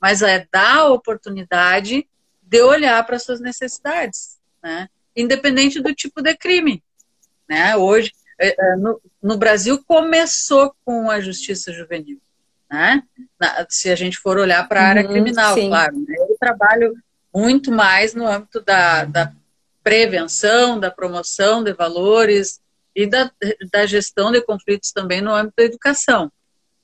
[0.00, 2.08] mas é dar a oportunidade
[2.42, 4.88] de olhar para suas necessidades, né?
[5.16, 6.82] Independente do tipo de crime.
[7.48, 7.76] Né?
[7.76, 12.20] Hoje, é, é, no, no Brasil, começou com a justiça juvenil.
[12.70, 13.02] Né?
[13.68, 15.68] Se a gente for olhar para a área uhum, criminal, sim.
[15.68, 15.96] claro.
[15.98, 16.14] Né?
[16.18, 16.94] Eu trabalho
[17.34, 19.32] muito mais no âmbito da, da
[19.82, 22.60] prevenção, da promoção de valores
[22.94, 23.30] e da,
[23.70, 26.32] da gestão de conflitos também no âmbito da educação.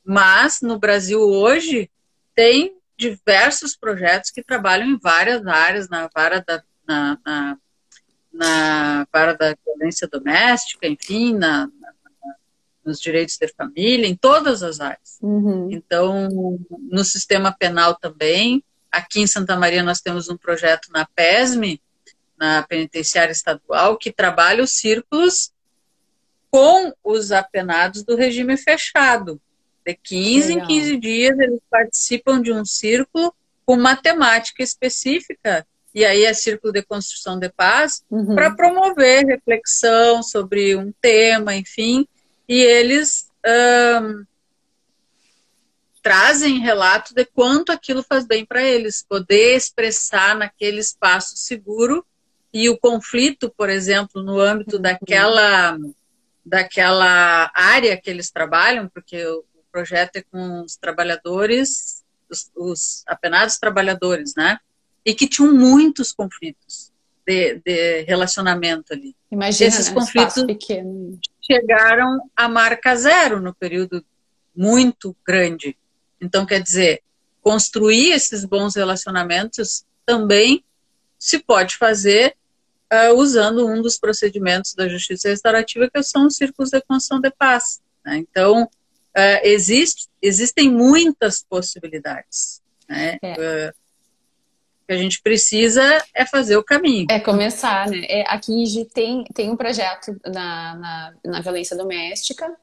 [0.05, 1.91] Mas no Brasil hoje
[2.35, 7.59] tem diversos projetos que trabalham em várias áreas, na vara da, na, na,
[8.33, 11.93] na vara da violência doméstica, enfim, na, na,
[12.85, 15.19] nos direitos de família, em todas as áreas.
[15.21, 15.69] Uhum.
[15.71, 16.59] Então,
[16.91, 21.81] no sistema penal também, aqui em Santa Maria nós temos um projeto na PESME,
[22.39, 25.53] na penitenciária estadual, que trabalha os círculos
[26.51, 29.41] com os apenados do regime fechado.
[29.85, 30.65] De 15 Legal.
[30.65, 36.73] em 15 dias, eles participam de um círculo com matemática específica, e aí é Círculo
[36.73, 38.35] de Construção de Paz, uhum.
[38.35, 42.07] para promover reflexão sobre um tema, enfim,
[42.49, 43.31] e eles
[46.03, 52.05] trazem relato de quanto aquilo faz bem para eles, poder expressar naquele espaço seguro
[52.53, 54.83] e o conflito, por exemplo, no âmbito uhum.
[54.83, 55.79] daquela
[56.45, 63.59] daquela área que eles trabalham, porque o projeto é com os trabalhadores, os, os apenados
[63.59, 64.59] trabalhadores, né?
[65.05, 66.93] E que tinham muitos conflitos
[67.27, 69.15] de, de relacionamento ali.
[69.31, 69.95] Imagina, Esses né?
[69.95, 71.19] conflitos pequeno.
[71.41, 74.05] chegaram à marca zero no período
[74.55, 75.77] muito grande.
[76.21, 77.03] Então, quer dizer,
[77.41, 80.65] construir esses bons relacionamentos também
[81.19, 82.37] se pode fazer
[82.93, 87.31] uh, usando um dos procedimentos da justiça restaurativa, que são os círculos de construção de
[87.31, 87.81] paz.
[88.05, 88.19] Né?
[88.19, 92.61] Então, uh, existe, existem muitas possibilidades.
[92.89, 93.19] Né?
[93.23, 93.33] É.
[93.33, 93.82] Uh,
[94.87, 95.83] que a gente precisa
[96.15, 97.07] é fazer o caminho.
[97.11, 98.05] É começar, né?
[98.09, 102.55] É, aqui tem, tem um projeto na, na, na violência doméstica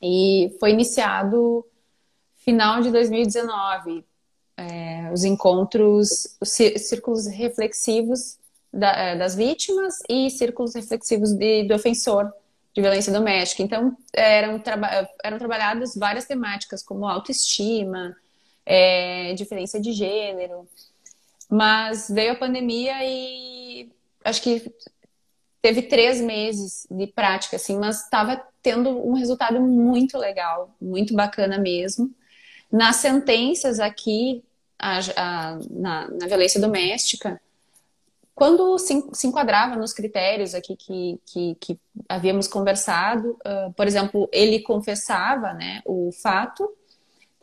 [0.00, 1.64] e foi iniciado
[2.36, 4.04] final de 2019.
[4.56, 8.38] É, os encontros, os círculos reflexivos
[8.72, 12.32] da, é, das vítimas e círculos reflexivos de, do ofensor
[12.74, 13.62] de violência doméstica.
[13.62, 14.60] Então, eram,
[15.22, 18.16] eram trabalhadas várias temáticas, como autoestima,
[18.66, 20.68] é, diferença de gênero.
[21.54, 23.88] Mas veio a pandemia e
[24.24, 24.74] acho que
[25.62, 31.56] teve três meses de prática, assim, mas estava tendo um resultado muito legal, muito bacana
[31.56, 32.10] mesmo.
[32.72, 34.42] Nas sentenças aqui,
[34.76, 37.40] a, a, na, na violência doméstica,
[38.34, 44.28] quando se, se enquadrava nos critérios aqui que, que, que havíamos conversado, uh, por exemplo,
[44.32, 46.68] ele confessava né, o fato,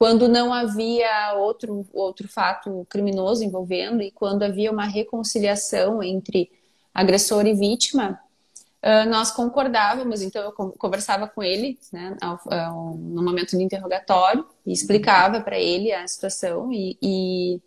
[0.02, 6.50] quando não havia outro, outro fato criminoso envolvendo e quando havia uma reconciliação entre
[6.92, 8.20] agressor e vítima,
[8.82, 15.40] uh, nós concordávamos, então eu conversava com ele né, no momento do interrogatório e explicava
[15.40, 17.62] para ele a situação e, e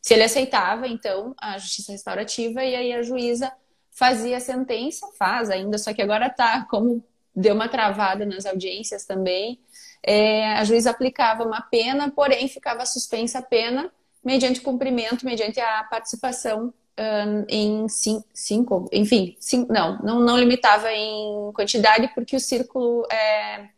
[0.00, 3.52] se ele aceitava, então, a justiça restaurativa e aí a juíza
[3.90, 7.04] fazia a sentença, faz ainda, só que agora tá, como
[7.36, 9.60] deu uma travada nas audiências também,
[10.06, 13.90] é, a juíza aplicava uma pena, porém ficava suspensa a pena
[14.22, 20.92] mediante cumprimento, mediante a participação um, em cinco, cinco enfim, cinco, não, não, não limitava
[20.92, 23.68] em quantidade porque o círculo é,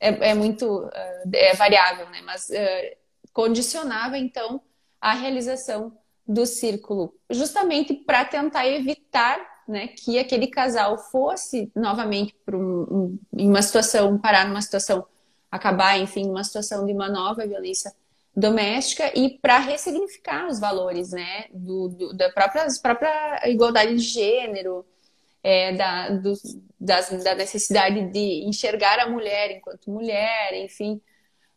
[0.00, 0.88] é, é muito
[1.32, 2.20] é variável, né?
[2.22, 2.96] Mas uh,
[3.32, 4.60] condicionava então
[5.00, 5.96] a realização
[6.26, 13.48] do círculo, justamente para tentar evitar né, que aquele casal fosse novamente um, um, em
[13.48, 15.04] uma situação, parar numa situação,
[15.52, 17.92] acabar, enfim, numa situação de uma nova violência
[18.34, 24.86] doméstica e para ressignificar os valores, né, do, do, da própria, própria igualdade de gênero,
[25.42, 26.32] é, da, do,
[26.80, 31.00] das, da necessidade de enxergar a mulher enquanto mulher, enfim.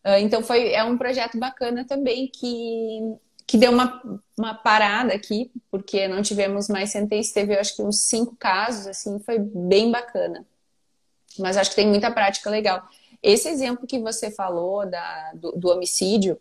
[0.03, 3.15] Uh, então foi é um projeto bacana também que,
[3.47, 4.01] que deu uma,
[4.37, 9.19] uma parada aqui, porque não tivemos mais sentença, teve acho que uns cinco casos, assim,
[9.19, 10.45] foi bem bacana.
[11.39, 12.87] Mas acho que tem muita prática legal.
[13.25, 16.39] Esse exemplo que você falou da, do, do homicídio,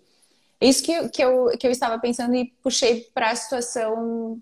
[0.61, 4.39] isso que, que, eu, que eu estava pensando e puxei para a situação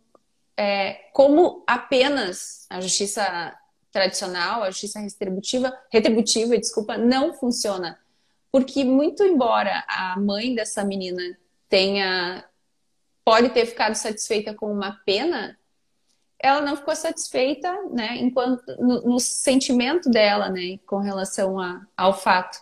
[0.56, 3.56] é, como apenas a justiça
[3.92, 7.96] tradicional, a justiça retributiva, retributiva, desculpa, não funciona.
[8.50, 11.38] Porque muito embora a mãe dessa menina
[11.68, 12.44] tenha
[13.24, 15.56] pode ter ficado satisfeita com uma pena,
[16.42, 22.12] ela não ficou satisfeita, né, enquanto no, no sentimento dela, né, com relação a, ao
[22.12, 22.58] fato.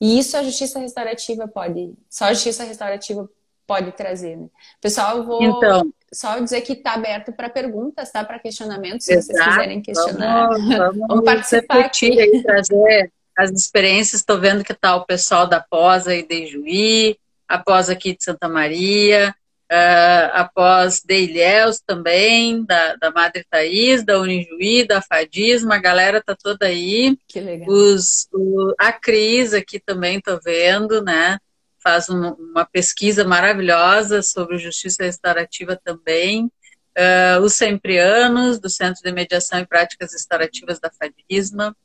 [0.00, 3.28] E isso a justiça restaurativa pode, só a justiça restaurativa
[3.66, 4.46] pode trazer, né?
[4.80, 8.24] Pessoal, eu vou então, só dizer que está aberto para perguntas, tá?
[8.24, 10.48] Para questionamentos, se exato, vocês quiserem questionar.
[10.48, 12.08] Vamos, vamos, vamos participar aqui.
[12.08, 14.22] e trazer as experiências.
[14.22, 18.24] Estou vendo que está o pessoal da Pós aí de Juí, a Pós aqui de
[18.24, 19.34] Santa Maria,
[19.70, 26.22] uh, após de Ilhéus também, da, da Madre Thaís, da Unijuí, da Fadisma, a galera
[26.22, 27.16] tá toda aí.
[27.28, 27.68] Que legal.
[27.68, 31.38] Os, o, a Cris aqui também tô vendo, né?
[31.82, 36.50] Faz um, uma pesquisa maravilhosa sobre justiça restaurativa também.
[36.96, 41.76] Uh, os Semprianos, do Centro de Mediação e Práticas Restaurativas da Fadisma.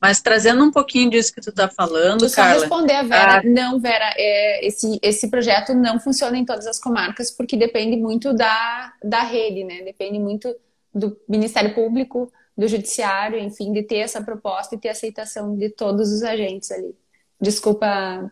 [0.00, 2.54] Mas trazendo um pouquinho disso que tu está falando, tu Carla.
[2.54, 3.38] Só responder a Vera.
[3.38, 7.96] Ah, não, Vera, é, esse, esse projeto não funciona em todas as comarcas porque depende
[7.96, 9.82] muito da, da rede, né?
[9.82, 10.54] Depende muito
[10.94, 16.12] do Ministério Público, do Judiciário, enfim, de ter essa proposta e ter aceitação de todos
[16.12, 16.94] os agentes ali.
[17.40, 18.30] Desculpa,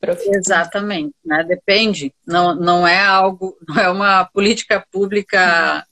[0.00, 0.22] prof.
[0.30, 1.44] Exatamente, né?
[1.44, 2.14] Depende.
[2.26, 5.86] Não, não é algo, não é uma política pública.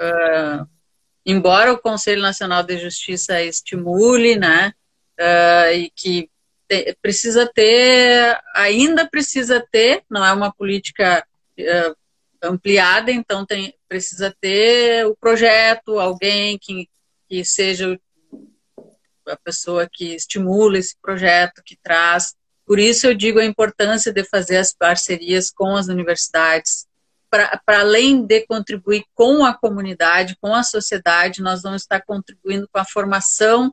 [0.00, 0.62] Uhum.
[0.62, 0.77] Uh,
[1.24, 4.72] embora o Conselho Nacional de Justiça estimule, né,
[5.18, 6.30] uh, e que
[6.68, 11.24] te, precisa ter, ainda precisa ter, não é uma política
[11.58, 11.96] uh,
[12.42, 16.88] ampliada, então tem, precisa ter o projeto, alguém que,
[17.28, 17.98] que seja
[19.26, 22.34] a pessoa que estimula esse projeto, que traz.
[22.66, 26.86] Por isso eu digo a importância de fazer as parcerias com as universidades,
[27.30, 32.78] para além de contribuir com a comunidade, com a sociedade, nós vamos estar contribuindo com
[32.78, 33.72] a formação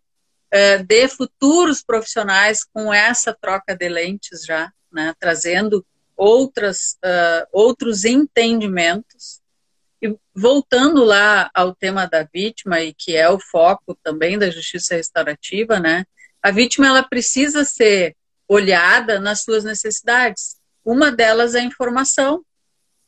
[0.52, 5.86] eh, de futuros profissionais com essa troca de lentes já, né, trazendo
[6.16, 9.42] outras, uh, outros entendimentos.
[10.02, 14.96] E voltando lá ao tema da vítima, e que é o foco também da justiça
[14.96, 16.06] restaurativa, né,
[16.42, 18.16] a vítima ela precisa ser
[18.48, 20.58] olhada nas suas necessidades.
[20.84, 22.46] Uma delas é a informação,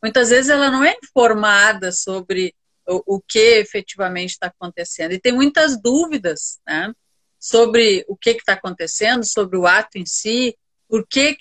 [0.02, 2.54] muitas vezes ela não é informada sobre
[2.88, 5.14] o, o que efetivamente está acontecendo.
[5.14, 6.94] E tem muitas dúvidas né,
[7.40, 10.58] sobre o que está acontecendo, sobre o ato em si,
[10.90, 11.38] por que,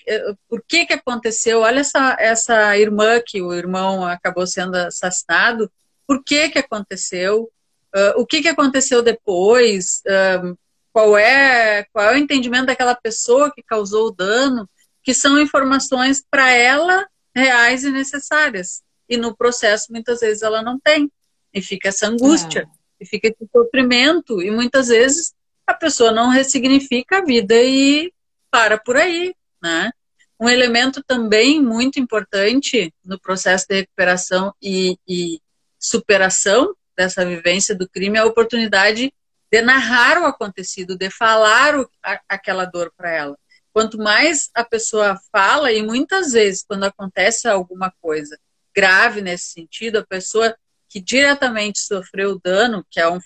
[0.49, 5.71] por que, que aconteceu, olha essa, essa irmã que o irmão acabou sendo assassinado,
[6.05, 7.49] por que, que aconteceu,
[7.95, 10.57] uh, o que, que aconteceu depois, uh,
[10.91, 14.69] qual, é, qual é o entendimento daquela pessoa que causou o dano,
[15.01, 18.81] que são informações para ela reais e necessárias.
[19.07, 21.11] E no processo, muitas vezes, ela não tem.
[21.53, 23.03] E fica essa angústia, é.
[23.03, 24.41] e fica esse sofrimento.
[24.41, 25.33] E muitas vezes
[25.65, 28.11] a pessoa não ressignifica a vida e
[28.49, 29.91] para por aí, né?
[30.39, 35.41] Um elemento também muito importante no processo de recuperação e, e
[35.79, 39.11] superação dessa vivência do crime é a oportunidade
[39.51, 43.37] de narrar o acontecido, de falar o, a, aquela dor para ela.
[43.77, 48.35] Quanto mais a pessoa fala, e muitas vezes, quando acontece alguma coisa
[48.75, 50.57] grave nesse sentido, a pessoa
[50.89, 53.19] que diretamente sofreu o dano, que é um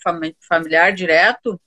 [0.46, 1.58] familiar direto,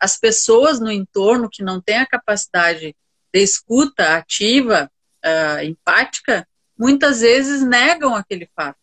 [0.00, 2.96] as pessoas no entorno que não têm a capacidade
[3.34, 4.90] de escuta ativa,
[5.22, 8.78] uh, empática, muitas vezes negam aquele fato.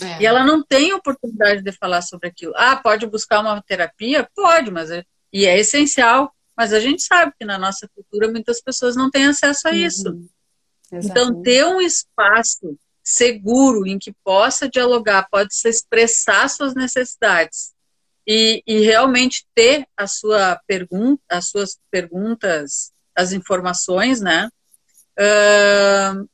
[0.00, 0.22] É.
[0.22, 2.52] E ela não tem oportunidade de falar sobre aquilo.
[2.54, 4.30] Ah, pode buscar uma terapia?
[4.32, 6.32] Pode, mas é, e é essencial.
[6.56, 10.08] Mas a gente sabe que na nossa cultura muitas pessoas não têm acesso a isso.
[10.10, 10.28] Uhum.
[10.92, 17.72] Então, ter um espaço seguro em que possa dialogar, pode se expressar suas necessidades
[18.26, 24.48] e, e realmente ter a sua pergunta, as suas perguntas, as informações, né?
[25.18, 26.28] Uh,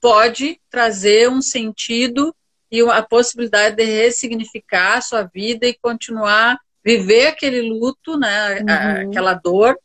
[0.00, 2.34] pode trazer um sentido
[2.70, 9.10] e a possibilidade de ressignificar a sua vida e continuar viver aquele luto, né, uhum.
[9.10, 9.78] aquela dor.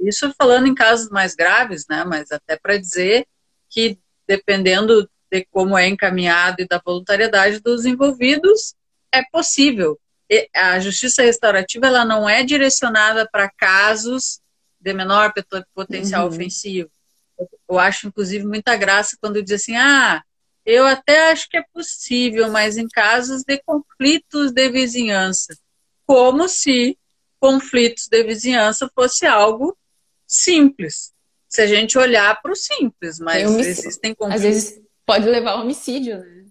[0.00, 3.26] Isso falando em casos mais graves, né, mas até para dizer
[3.68, 8.74] que dependendo de como é encaminhado e da voluntariedade dos envolvidos,
[9.10, 9.98] é possível.
[10.54, 14.40] a justiça restaurativa ela não é direcionada para casos
[14.80, 15.32] de menor
[15.74, 16.34] potencial uhum.
[16.34, 16.90] ofensivo.
[17.68, 20.22] Eu acho, inclusive, muita graça quando diz assim, ah,
[20.64, 25.56] eu até acho que é possível, mas em casos de conflitos de vizinhança.
[26.06, 26.98] Como se
[27.40, 29.76] conflitos de vizinhança fosse algo
[30.26, 31.12] simples.
[31.48, 34.44] Se a gente olhar para o simples, mas existem conflitos.
[34.44, 36.46] Às vezes pode levar ao homicídio, né?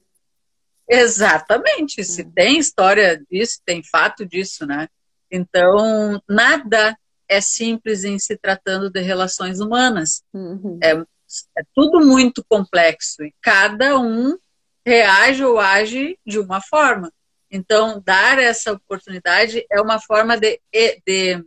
[0.87, 2.03] Exatamente.
[2.03, 2.31] Se hum.
[2.35, 4.87] tem história disso, tem fato disso, né?
[5.31, 6.97] Então, nada
[7.27, 10.21] é simples em se tratando de relações humanas.
[10.33, 10.77] Uhum.
[10.83, 14.37] É, é tudo muito complexo e cada um
[14.85, 17.11] reage ou age de uma forma.
[17.51, 20.59] Então, dar essa oportunidade é uma forma de,
[21.05, 21.45] de,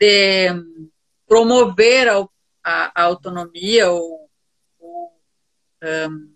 [0.00, 0.48] de
[1.26, 2.22] promover a,
[2.64, 4.28] a, autonomia ou,
[4.80, 5.12] ou
[6.10, 6.34] um,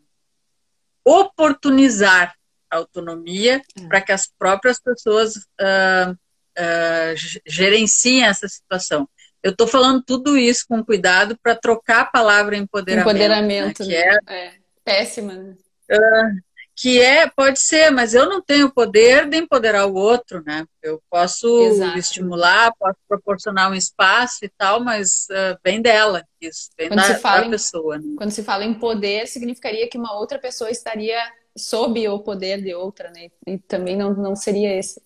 [1.05, 2.35] oportunizar
[2.71, 3.87] a autonomia é.
[3.89, 9.09] para que as próprias pessoas uh, uh, gerenciem essa situação.
[9.43, 13.09] Eu estou falando tudo isso com cuidado para trocar a palavra empoderamento.
[13.09, 13.87] Empoderamento, né?
[13.87, 15.35] que é, é péssima.
[15.35, 15.57] Né?
[15.91, 16.46] Uh,
[16.77, 20.67] que é, pode ser, mas eu não tenho poder de empoderar o outro, né?
[20.83, 21.99] Eu posso Exato.
[21.99, 27.15] estimular, posso proporcionar um espaço e tal, mas uh, vem dela, isso, vem quando da,
[27.15, 27.97] se fala da pessoa.
[27.97, 28.15] Em, né?
[28.19, 31.19] Quando se fala em poder, significaria que uma outra pessoa estaria
[31.57, 33.29] sob o poder de outra, né?
[33.47, 35.03] E também não, não seria esse,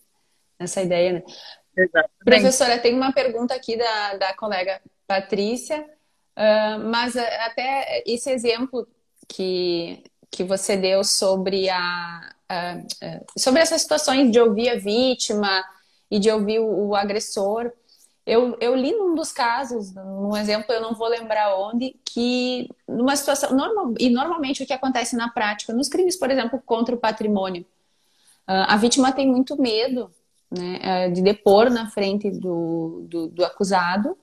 [0.59, 1.23] essa ideia, né?
[1.77, 2.25] Exatamente.
[2.25, 5.81] Professora, tem uma pergunta aqui da, da colega Patrícia,
[6.37, 8.89] uh, mas até esse exemplo
[9.29, 15.65] que que você deu sobre a, a, a, sobre essas situações de ouvir a vítima
[16.11, 17.73] e de ouvir o, o agressor.
[18.25, 23.17] Eu, eu, li num dos casos, num exemplo, eu não vou lembrar onde, que numa
[23.17, 26.99] situação, normal, e normalmente o que acontece na prática, nos crimes, por exemplo, contra o
[26.99, 27.67] patrimônio,
[28.47, 30.11] a vítima tem muito medo
[30.51, 34.17] né, de depor na frente do, do, do acusado,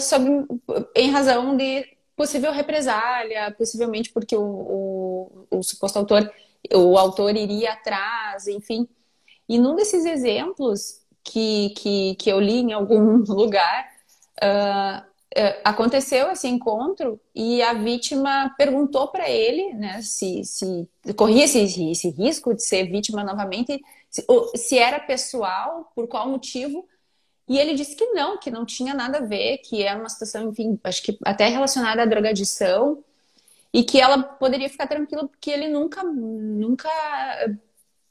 [0.00, 0.46] sobre,
[0.94, 6.30] em razão de possível represália, possivelmente porque o, o, o, suposto autor,
[6.74, 8.88] o autor iria atrás, enfim.
[9.48, 13.88] E num desses exemplos que, que, que eu li em algum lugar,
[14.42, 15.12] uh,
[15.64, 20.86] aconteceu esse encontro e a vítima perguntou para ele né, se, se
[21.16, 26.86] corria esse, esse risco de ser vítima novamente, se, se era pessoal, por qual motivo,
[27.52, 30.48] e ele disse que não, que não tinha nada a ver, que era uma situação,
[30.48, 33.04] enfim, acho que até relacionada à drogadição,
[33.70, 36.88] e que ela poderia ficar tranquila porque ele nunca, nunca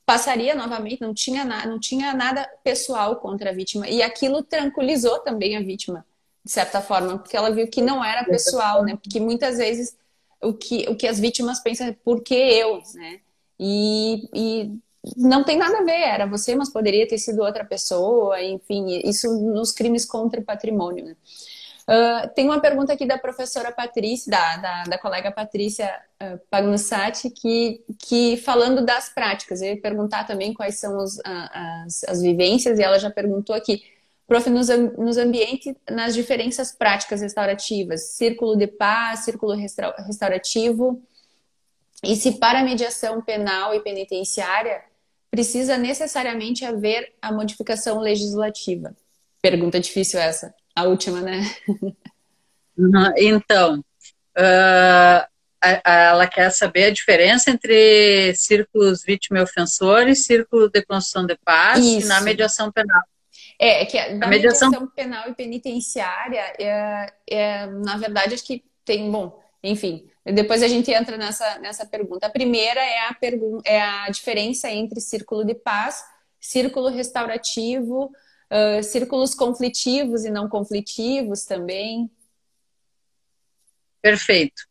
[0.05, 3.89] passaria novamente, não tinha, nada, não tinha nada pessoal contra a vítima.
[3.89, 6.05] E aquilo tranquilizou também a vítima,
[6.45, 8.95] de certa forma, porque ela viu que não era pessoal, né?
[8.95, 9.97] Porque muitas vezes
[10.39, 13.21] o que, o que as vítimas pensam é por que eu, né?
[13.59, 14.79] E, e
[15.17, 19.33] não tem nada a ver, era você, mas poderia ter sido outra pessoa, enfim, isso
[19.33, 21.05] nos crimes contra o patrimônio.
[21.05, 21.15] Né?
[21.89, 25.91] Uh, tem uma pergunta aqui da professora Patrícia, da, da, da colega Patrícia
[26.21, 32.21] uh, que, que falando das práticas, eu ia perguntar também quais são os, as, as
[32.21, 33.83] vivências, e ela já perguntou aqui,
[34.27, 41.01] prof, nos, nos ambientes, nas diferenças práticas restaurativas, círculo de paz, círculo restaurativo,
[42.03, 44.90] e se para mediação penal e penitenciária
[45.31, 48.93] precisa necessariamente haver a modificação legislativa?
[49.41, 51.41] Pergunta difícil essa, a última, né?
[53.17, 53.79] Então,
[54.37, 55.31] uh,
[55.85, 61.37] ela quer saber a diferença entre círculos vítima e ofensor e círculo de construção de
[61.45, 62.07] paz Isso.
[62.07, 63.01] na mediação penal.
[63.59, 64.69] É, é que a, mediação...
[64.69, 64.87] mediação...
[64.87, 70.91] penal e penitenciária, é, é, na verdade, acho que tem, bom, enfim, depois a gente
[70.91, 72.27] entra nessa, nessa pergunta.
[72.27, 76.03] A primeira é a, pergun é a diferença entre círculo de paz,
[76.39, 78.11] círculo restaurativo,
[78.51, 82.09] uh, círculos conflitivos e não conflitivos também.
[84.01, 84.63] Perfeito.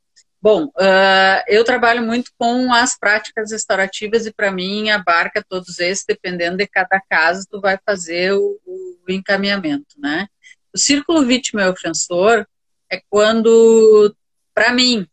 [0.42, 6.04] Bom, uh, eu trabalho muito com as práticas restaurativas e para mim abarca todos esses,
[6.06, 10.28] dependendo de cada caso, tu vai fazer o, o encaminhamento, né?
[10.72, 12.46] O círculo vítima e ofensor
[12.90, 14.16] é quando,
[14.54, 15.06] para mim,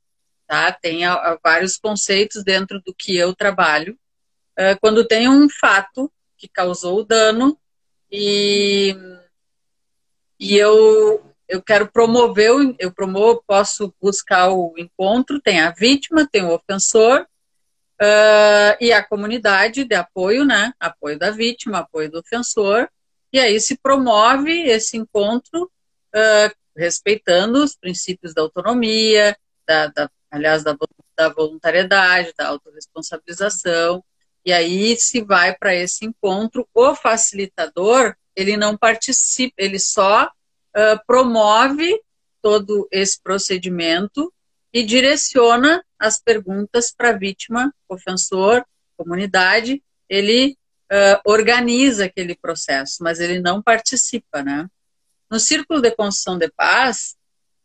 [0.47, 0.71] tá?
[0.71, 3.97] Tem a, a vários conceitos dentro do que eu trabalho.
[4.57, 7.57] Uh, quando tem um fato que causou o dano
[8.11, 8.95] e,
[10.39, 16.43] e eu, eu quero promover, eu promovo, posso buscar o encontro, tem a vítima, tem
[16.43, 17.27] o ofensor,
[18.01, 20.73] uh, e a comunidade de apoio, né?
[20.79, 22.89] Apoio da vítima, apoio do ofensor,
[23.31, 29.35] e aí se promove esse encontro uh, respeitando os princípios da autonomia,
[29.67, 30.75] da, da aliás, da,
[31.15, 34.03] da voluntariedade, da autorresponsabilização,
[34.45, 41.05] E aí se vai para esse encontro, o facilitador, ele não participa, ele só uh,
[41.05, 42.01] promove
[42.41, 44.33] todo esse procedimento
[44.71, 48.63] e direciona as perguntas para a vítima, ofensor,
[48.95, 50.57] comunidade, ele
[50.91, 54.69] uh, organiza aquele processo, mas ele não participa, né?
[55.29, 57.17] No círculo de construção de paz,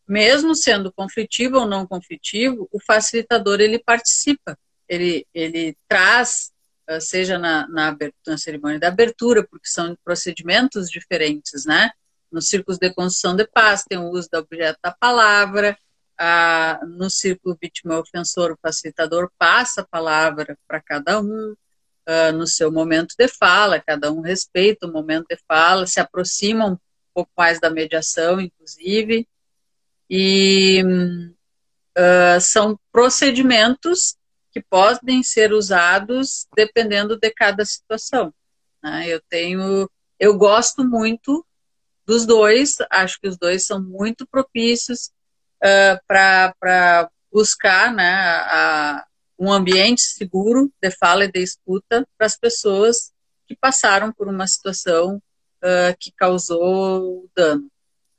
[0.09, 6.53] mesmo sendo conflitivo ou não conflitivo, o facilitador ele participa, ele, ele traz,
[6.91, 11.91] uh, seja na, na, abertura, na cerimônia da abertura, porque são procedimentos diferentes, né?
[12.31, 15.77] No círculo de construção de paz tem o uso do objeto da palavra,
[16.19, 21.55] ah, no círculo vítima-ofensor, o facilitador passa a palavra para cada um,
[22.07, 26.67] ah, no seu momento de fala, cada um respeita o momento de fala, se aproxima
[26.67, 26.79] um
[27.13, 29.27] pouco mais da mediação, inclusive,
[30.15, 34.15] e uh, são procedimentos
[34.51, 38.31] que podem ser usados dependendo de cada situação.
[38.85, 39.09] Né?
[39.09, 39.91] Eu tenho,
[40.21, 41.47] eu gosto muito
[42.07, 45.11] dos dois, acho que os dois são muito propícios
[45.65, 49.07] uh, para buscar né, a,
[49.39, 53.15] um ambiente seguro de fala e de escuta para as pessoas
[53.47, 57.67] que passaram por uma situação uh, que causou dano.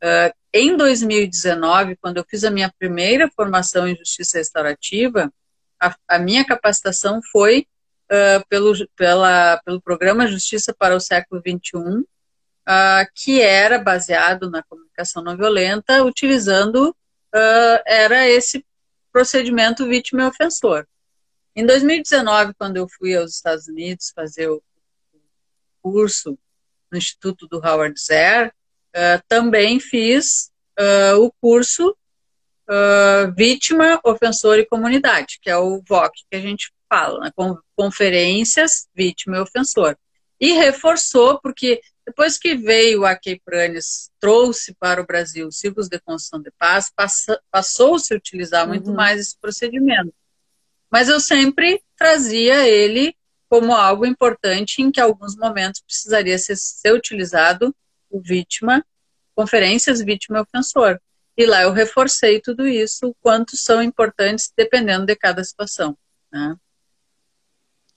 [0.01, 5.33] Uh, em 2019, quando eu fiz a minha primeira formação em justiça restaurativa,
[5.81, 7.67] a, a minha capacitação foi
[8.05, 12.05] uh, pelo, pela, pelo programa Justiça para o Século XXI,
[13.15, 18.65] que era baseado na comunicação não violenta, utilizando uh, era esse
[19.11, 20.87] procedimento vítima e ofensor.
[21.55, 24.63] Em 2019, quando eu fui aos Estados Unidos fazer o
[25.81, 26.37] curso
[26.91, 28.53] no Instituto do Howard Zer,
[28.95, 31.95] uh, também fiz uh, o curso
[33.35, 37.31] Vítima, Ofensor e Comunidade, que é o VOC que a gente fala, né?
[37.75, 39.97] Conferências Vítima e Ofensor.
[40.39, 45.99] E reforçou, porque depois que veio a Key Pranes, trouxe para o Brasil círculos de
[45.99, 46.91] construção de paz,
[47.51, 48.95] passou-se a utilizar muito uhum.
[48.95, 50.13] mais esse procedimento.
[50.91, 53.15] Mas eu sempre trazia ele
[53.49, 57.73] como algo importante em que alguns momentos precisaria ser, ser utilizado
[58.21, 58.85] vítima,
[59.35, 60.99] conferências vítima e ofensor.
[61.35, 65.97] E lá eu reforcei tudo isso, o quanto são importantes dependendo de cada situação.
[66.31, 66.55] Né?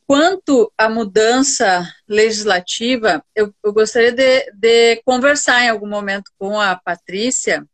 [0.07, 6.77] Quanto à mudança legislativa, eu, eu gostaria de, de, conversar em algum momento com a
[6.77, 7.67] Patrícia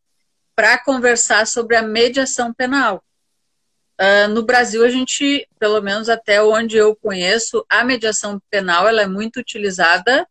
[0.57, 3.05] para conversar sobre a mediação penal.
[4.01, 9.03] Uh, no Brasil, a gente, pelo menos até onde eu conheço, a mediação penal ela
[9.03, 10.27] é muito utilizada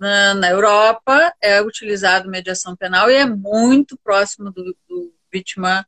[0.00, 5.86] na, na Europa, é utilizada mediação penal e é muito próximo do, do vítima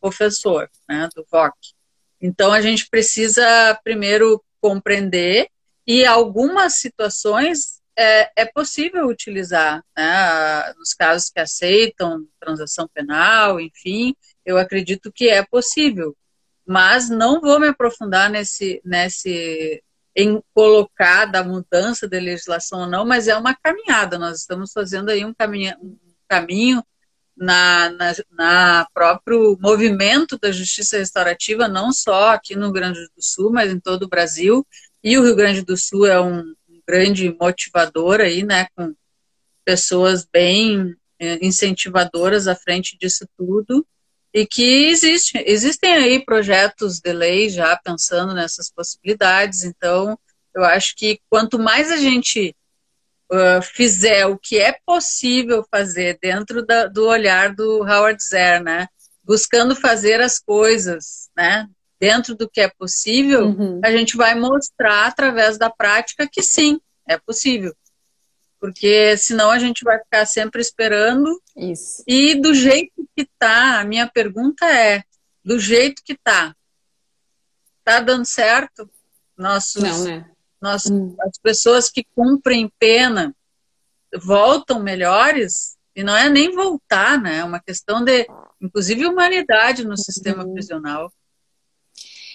[0.00, 1.54] ofensor, né, do VOC.
[2.20, 5.48] Então, a gente precisa primeiro compreender
[5.86, 14.14] e algumas situações é, é possível utilizar, né, nos casos que aceitam transação penal, enfim,
[14.44, 16.16] eu acredito que é possível,
[16.66, 19.82] mas não vou me aprofundar nesse, nesse
[20.14, 25.10] em colocar da mudança de legislação ou não, mas é uma caminhada, nós estamos fazendo
[25.10, 25.96] aí um caminho, um
[26.28, 26.84] caminho
[27.36, 33.22] na, na, na, próprio movimento da justiça restaurativa, não só aqui no Rio Grande do
[33.22, 34.66] Sul, mas em todo o Brasil.
[35.02, 38.94] E o Rio Grande do Sul é um, um grande motivador aí, né, com
[39.64, 43.86] pessoas bem é, incentivadoras à frente disso tudo.
[44.34, 49.62] E que existe, existem aí projetos de lei já pensando nessas possibilidades.
[49.62, 50.18] Então,
[50.54, 52.56] eu acho que quanto mais a gente
[53.30, 58.86] uh, fizer o que é possível fazer dentro da, do olhar do Howard Zer, né?
[59.24, 61.66] Buscando fazer as coisas, né?
[62.00, 63.80] Dentro do que é possível, uhum.
[63.84, 67.72] a gente vai mostrar através da prática que sim, é possível.
[68.62, 71.42] Porque senão a gente vai ficar sempre esperando.
[71.56, 72.04] Isso.
[72.06, 75.02] E do jeito que tá, a minha pergunta é:
[75.44, 76.54] do jeito que tá,
[77.82, 78.88] tá dando certo?
[79.36, 80.30] Nossos, Não, né?
[80.60, 81.16] Nós, hum.
[81.22, 83.34] As pessoas que cumprem pena
[84.22, 87.38] voltam melhores, e não é nem voltar, né?
[87.38, 88.28] É uma questão de,
[88.60, 90.52] inclusive, humanidade no sistema uhum.
[90.52, 91.12] prisional.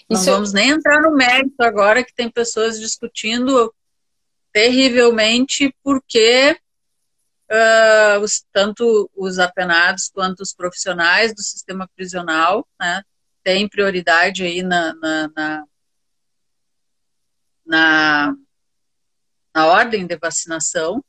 [0.09, 0.29] Não Isso...
[0.29, 3.73] vamos nem entrar no mérito agora que tem pessoas discutindo
[4.51, 6.57] terrivelmente porque
[7.51, 13.03] uh, os, tanto os apenados quanto os profissionais do sistema prisional né,
[13.43, 15.63] têm prioridade aí na, na, na
[17.67, 18.33] na,
[19.53, 21.03] na ordem de vacinação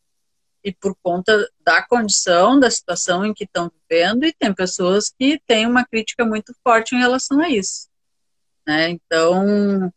[0.63, 5.41] e por conta da condição, da situação em que estão vivendo, e tem pessoas que
[5.47, 7.89] têm uma crítica muito forte em relação a isso.
[8.67, 8.91] Né?
[8.91, 9.91] Então,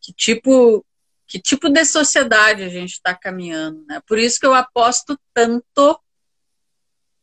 [0.00, 0.84] que tipo
[1.28, 4.00] que tipo de sociedade a gente está caminhando, né?
[4.06, 6.00] Por isso que eu aposto tanto.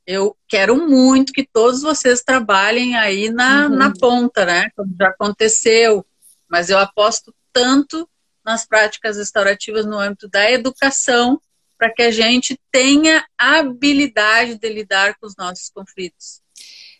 [0.06, 3.76] Eu quero muito que todos vocês trabalhem aí na, uhum.
[3.76, 4.70] na ponta, né?
[4.76, 6.06] Como já aconteceu.
[6.48, 8.08] Mas eu aposto tanto
[8.46, 11.42] nas práticas restaurativas no âmbito da educação
[11.76, 16.42] para que a gente tenha a habilidade de lidar com os nossos conflitos,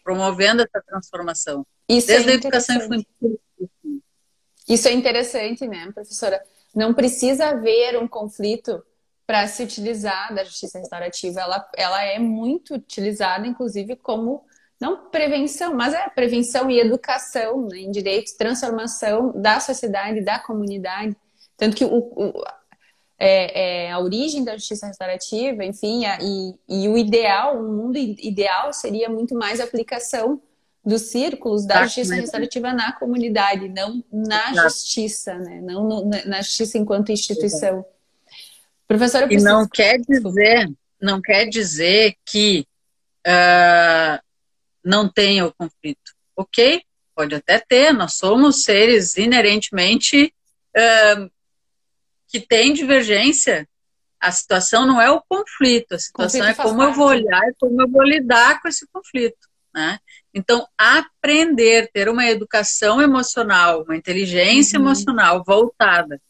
[0.04, 1.66] promovendo essa transformação.
[1.88, 3.40] Isso é Desde é a educação infantil.
[4.68, 6.44] Isso é interessante, né, professora?
[6.76, 8.84] Não precisa haver um conflito
[9.26, 11.40] para se utilizar da justiça restaurativa.
[11.40, 14.44] Ela, ela é muito utilizada, inclusive, como
[14.80, 21.16] não prevenção, mas é prevenção e educação né, em direitos, transformação da sociedade, da comunidade.
[21.58, 22.44] Tanto que o, o
[23.18, 27.98] é, é, a origem da justiça restaurativa, enfim, a, e, e, o ideal, o mundo
[27.98, 30.42] ideal seria muito mais aplicação
[30.86, 35.60] dos círculos da justiça restaurativa na comunidade, não na justiça, né?
[35.60, 37.84] não no, na justiça enquanto instituição.
[38.88, 39.50] Professora, preciso...
[39.50, 40.72] E não quer dizer,
[41.02, 42.68] não quer dizer que
[43.26, 44.22] uh,
[44.84, 46.14] não tenha o conflito.
[46.36, 46.84] Ok,
[47.16, 50.32] pode até ter, nós somos seres inerentemente
[50.78, 51.32] uh,
[52.28, 53.68] que têm divergência.
[54.20, 57.56] A situação não é o conflito, a situação conflito é como eu vou olhar e
[57.60, 59.48] como eu vou lidar com esse conflito.
[59.76, 60.00] Né?
[60.34, 64.86] Então, aprender, ter uma educação emocional, uma inteligência uhum.
[64.86, 66.22] emocional voltada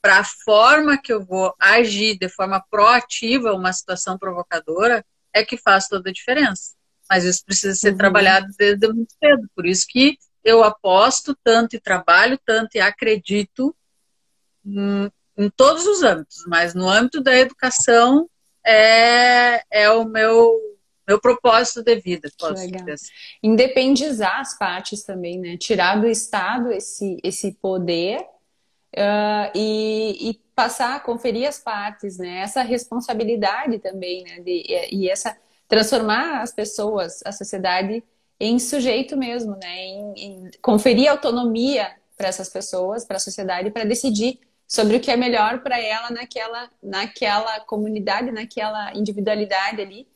[0.00, 5.56] para a forma que eu vou agir de forma proativa uma situação provocadora é que
[5.56, 6.74] faz toda a diferença.
[7.10, 7.98] Mas isso precisa ser uhum.
[7.98, 9.48] trabalhado desde muito cedo.
[9.54, 13.74] Por isso que eu aposto tanto e trabalho tanto e acredito
[14.64, 18.28] em, em todos os âmbitos, mas no âmbito da educação
[18.64, 20.56] é, é o meu
[21.12, 23.08] meu propósito de vida, posso assim.
[23.42, 25.56] Independizar as partes também, né?
[25.56, 32.38] Tirar do Estado esse, esse poder uh, e, e, passar a conferir as partes, né?
[32.38, 34.40] Essa responsabilidade também, né?
[34.40, 35.36] De, e, essa
[35.68, 38.02] transformar as pessoas, a sociedade
[38.40, 39.76] em sujeito mesmo, né?
[39.76, 45.10] Em, em conferir autonomia para essas pessoas, para a sociedade, para decidir sobre o que
[45.10, 50.06] é melhor para ela naquela, naquela comunidade, naquela individualidade ali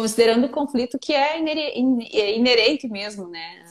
[0.00, 3.64] considerando o conflito que é, é inerente mesmo, né?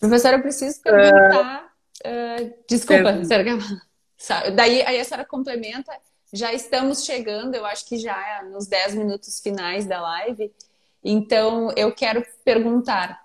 [0.00, 1.72] Professora, eu preciso perguntar.
[2.04, 5.92] Uh, uh, desculpa, senhora, daí aí a senhora complementa.
[6.32, 10.52] Já estamos chegando, eu acho que já nos 10 minutos finais da live.
[11.02, 13.18] Então, eu quero perguntar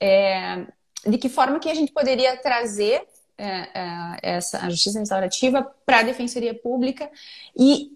[0.00, 0.66] é,
[1.06, 3.06] de que forma que a gente poderia trazer
[3.38, 7.10] é, é, essa a justiça restaurativa para a defensoria pública
[7.56, 7.92] e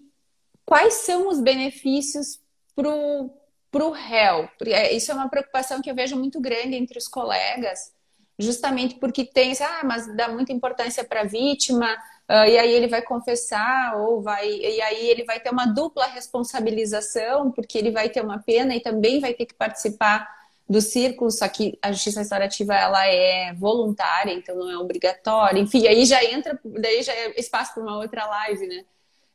[0.65, 2.39] quais são os benefícios
[2.75, 3.29] para o
[3.71, 4.49] para o réu.
[4.65, 7.91] É, isso é uma preocupação que eu vejo muito grande entre os colegas,
[8.37, 11.93] justamente porque tem, ah, mas dá muita importância para a vítima,
[12.29, 16.07] uh, e aí ele vai confessar, ou vai, e aí ele vai ter uma dupla
[16.07, 20.27] responsabilização, porque ele vai ter uma pena e também vai ter que participar
[20.67, 25.59] do círculo, só que a justiça restaurativa ela é voluntária, então não é obrigatória.
[25.59, 28.85] Enfim, aí já entra, daí já é espaço para uma outra live, né?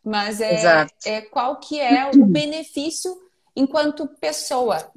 [0.05, 3.21] Mas é, é qual que é o benefício
[3.57, 4.91] enquanto pessoa,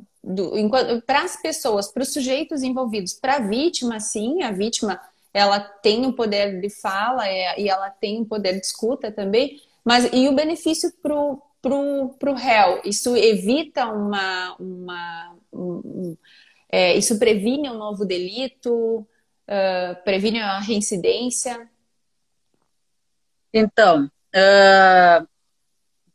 [1.05, 4.99] para as pessoas, para os sujeitos envolvidos, para a vítima, sim, a vítima
[5.33, 8.65] ela tem o um poder de fala é, e ela tem o um poder de
[8.65, 12.81] escuta também, mas e o benefício para o pro, pro réu?
[12.83, 14.55] Isso evita uma.
[14.59, 16.15] uma um,
[16.69, 18.99] é, isso previne um novo delito,
[19.47, 21.69] uh, previne a reincidência?
[23.53, 25.27] Então, uh,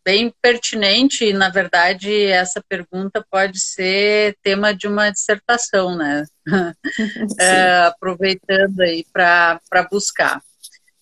[0.05, 6.25] bem pertinente e, na verdade, essa pergunta pode ser tema de uma dissertação, né?
[7.39, 10.43] é, aproveitando aí para buscar.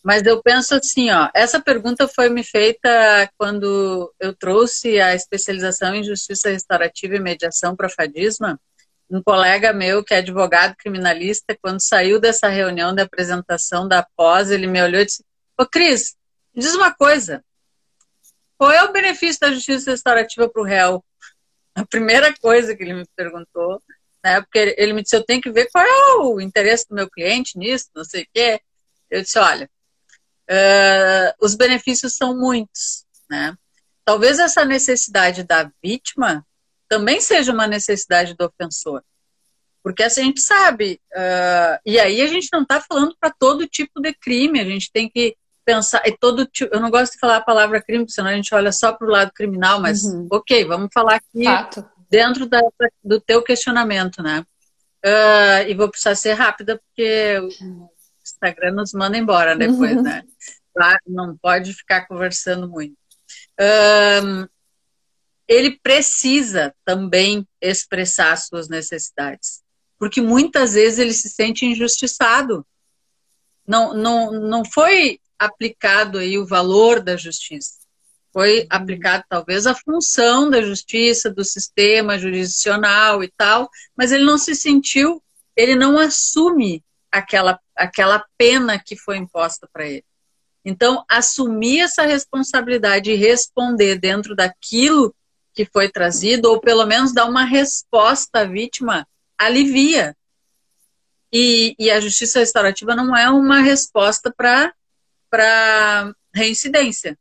[0.02, 5.94] Mas eu penso assim, ó, essa pergunta foi me feita quando eu trouxe a especialização
[5.94, 8.58] em justiça restaurativa e mediação para Fadisma.
[9.10, 14.50] Um colega meu, que é advogado criminalista, quando saiu dessa reunião de apresentação da pós,
[14.50, 15.24] ele me olhou e disse:
[15.58, 16.14] Ô Cris,
[16.54, 17.42] diz uma coisa,
[18.60, 21.02] qual é o benefício da justiça restaurativa para o réu?
[21.74, 23.82] A primeira coisa que ele me perguntou,
[24.22, 24.42] né?
[24.42, 27.56] Porque ele me disse, eu tenho que ver qual é o interesse do meu cliente
[27.56, 28.60] nisso, não sei o quê.
[29.10, 29.70] Eu disse, olha,
[30.50, 33.56] uh, os benefícios são muitos, né?
[34.04, 36.46] Talvez essa necessidade da vítima
[36.86, 39.02] também seja uma necessidade do ofensor.
[39.82, 43.66] Porque assim a gente sabe, uh, e aí a gente não está falando para todo
[43.66, 45.34] tipo de crime, a gente tem que
[45.64, 48.34] pensar, e todo tipo, eu não gosto de falar a palavra crime, porque senão a
[48.34, 50.26] gente olha só para o lado criminal, mas uhum.
[50.30, 51.88] ok, vamos falar aqui Fato.
[52.10, 52.60] dentro da,
[53.02, 54.44] do teu questionamento, né?
[55.04, 57.88] Uh, e vou precisar ser rápida, porque o
[58.22, 60.02] Instagram nos manda embora depois, uhum.
[60.02, 60.22] né?
[61.06, 62.96] não pode ficar conversando muito.
[65.50, 69.60] Ele precisa também expressar suas necessidades,
[69.98, 72.64] porque muitas vezes ele se sente injustiçado.
[73.66, 77.80] Não, não, não foi aplicado aí o valor da justiça.
[78.30, 84.36] Foi aplicado talvez a função da justiça, do sistema jurisdicional e tal, mas ele não
[84.36, 85.22] se sentiu,
[85.56, 90.04] ele não assume aquela, aquela pena que foi imposta para ele.
[90.62, 95.14] Então, assumir essa responsabilidade e responder dentro daquilo
[95.54, 100.14] que foi trazido, ou pelo menos dar uma resposta à vítima, alivia.
[101.32, 104.72] E, e a justiça restaurativa não é uma resposta para
[106.34, 107.16] reincidência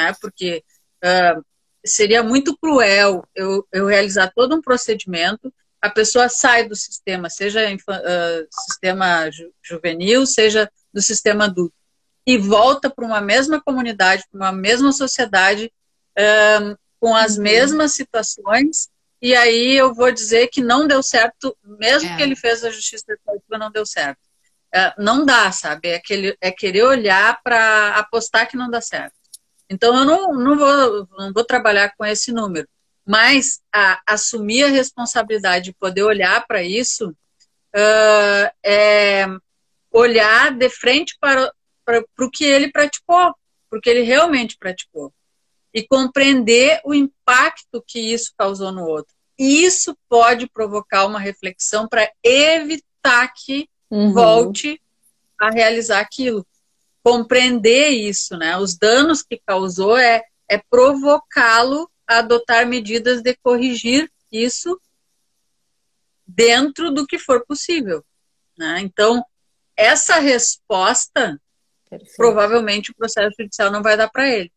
[0.00, 0.14] né?
[0.20, 0.64] Porque
[1.04, 1.44] uh,
[1.84, 7.60] seria muito cruel eu, eu realizar todo um procedimento, a pessoa sai do sistema, seja
[7.72, 11.74] uh, sistema ju juvenil, seja do sistema adulto,
[12.26, 15.72] e volta para uma mesma comunidade, para uma mesma sociedade,
[16.18, 17.44] uh, com as uhum.
[17.44, 18.90] mesmas situações,
[19.22, 22.16] e aí eu vou dizer que não deu certo, mesmo é.
[22.16, 24.20] que ele fez a justiça restaurativa, não deu certo.
[24.74, 25.88] Uh, não dá, sabe?
[25.88, 29.14] É, aquele, é querer olhar para apostar que não dá certo.
[29.68, 32.68] Então, eu não, não, vou, não vou trabalhar com esse número.
[33.04, 39.26] Mas a, assumir a responsabilidade de poder olhar para isso uh, é
[39.90, 41.52] olhar de frente para,
[41.84, 43.34] para, para o que ele praticou,
[43.68, 45.12] porque ele realmente praticou.
[45.72, 49.14] E compreender o impacto que isso causou no outro.
[49.38, 54.12] E isso pode provocar uma reflexão para evitar que uhum.
[54.12, 54.80] volte
[55.38, 56.46] a realizar aquilo
[57.02, 58.56] compreender isso, né?
[58.58, 64.80] Os danos que causou é, é provocá-lo a adotar medidas de corrigir isso
[66.26, 68.04] dentro do que for possível.
[68.56, 68.80] Né?
[68.80, 69.24] Então,
[69.76, 71.40] essa resposta,
[71.88, 72.16] Perfeito.
[72.16, 74.52] provavelmente o processo judicial não vai dar para ele.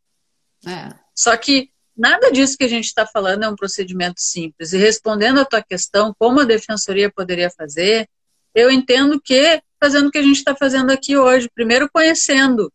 [0.68, 0.94] É.
[1.16, 4.74] Só que nada disso que a gente está falando é um procedimento simples.
[4.74, 8.10] E respondendo à tua questão, como a defensoria poderia fazer,
[8.54, 11.50] eu entendo que fazendo o que a gente está fazendo aqui hoje.
[11.54, 12.72] Primeiro conhecendo,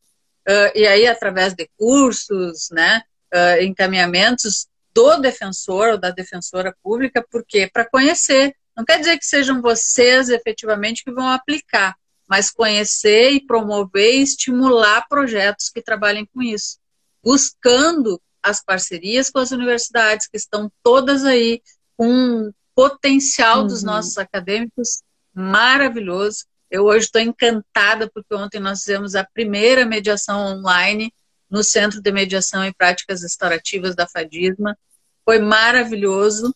[0.47, 3.03] uh, e aí através de cursos, né,
[3.35, 8.55] uh, encaminhamentos do defensor ou da defensora pública, porque para conhecer.
[8.77, 11.97] Não quer dizer que sejam vocês efetivamente que vão aplicar,
[12.29, 16.79] mas conhecer e promover e estimular projetos que trabalhem com isso,
[17.25, 21.61] buscando as parcerias com as universidades que estão todas aí
[21.97, 23.67] com um potencial uhum.
[23.67, 25.01] dos nossos acadêmicos
[25.39, 26.45] maravilhoso.
[26.71, 31.13] Eu hoje estou encantada porque ontem nós fizemos a primeira mediação online
[31.49, 34.77] no Centro de Mediação e Práticas Restaurativas da FADISMA.
[35.25, 36.55] Foi maravilhoso,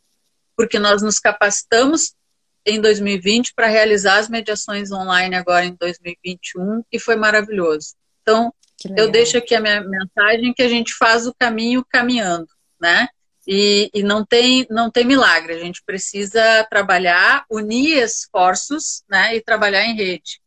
[0.57, 2.15] porque nós nos capacitamos
[2.67, 7.95] em 2020 para realizar as mediações online agora em 2021 e foi maravilhoso.
[8.23, 8.53] Então,
[8.97, 12.49] eu deixo aqui a minha mensagem que a gente faz o caminho caminhando,
[12.81, 13.09] né?
[13.47, 19.41] E, e, não, tem, não tem milagre, a gente precisa trabalhar, unir esforços né, e
[19.41, 20.41] trabalhar em rede.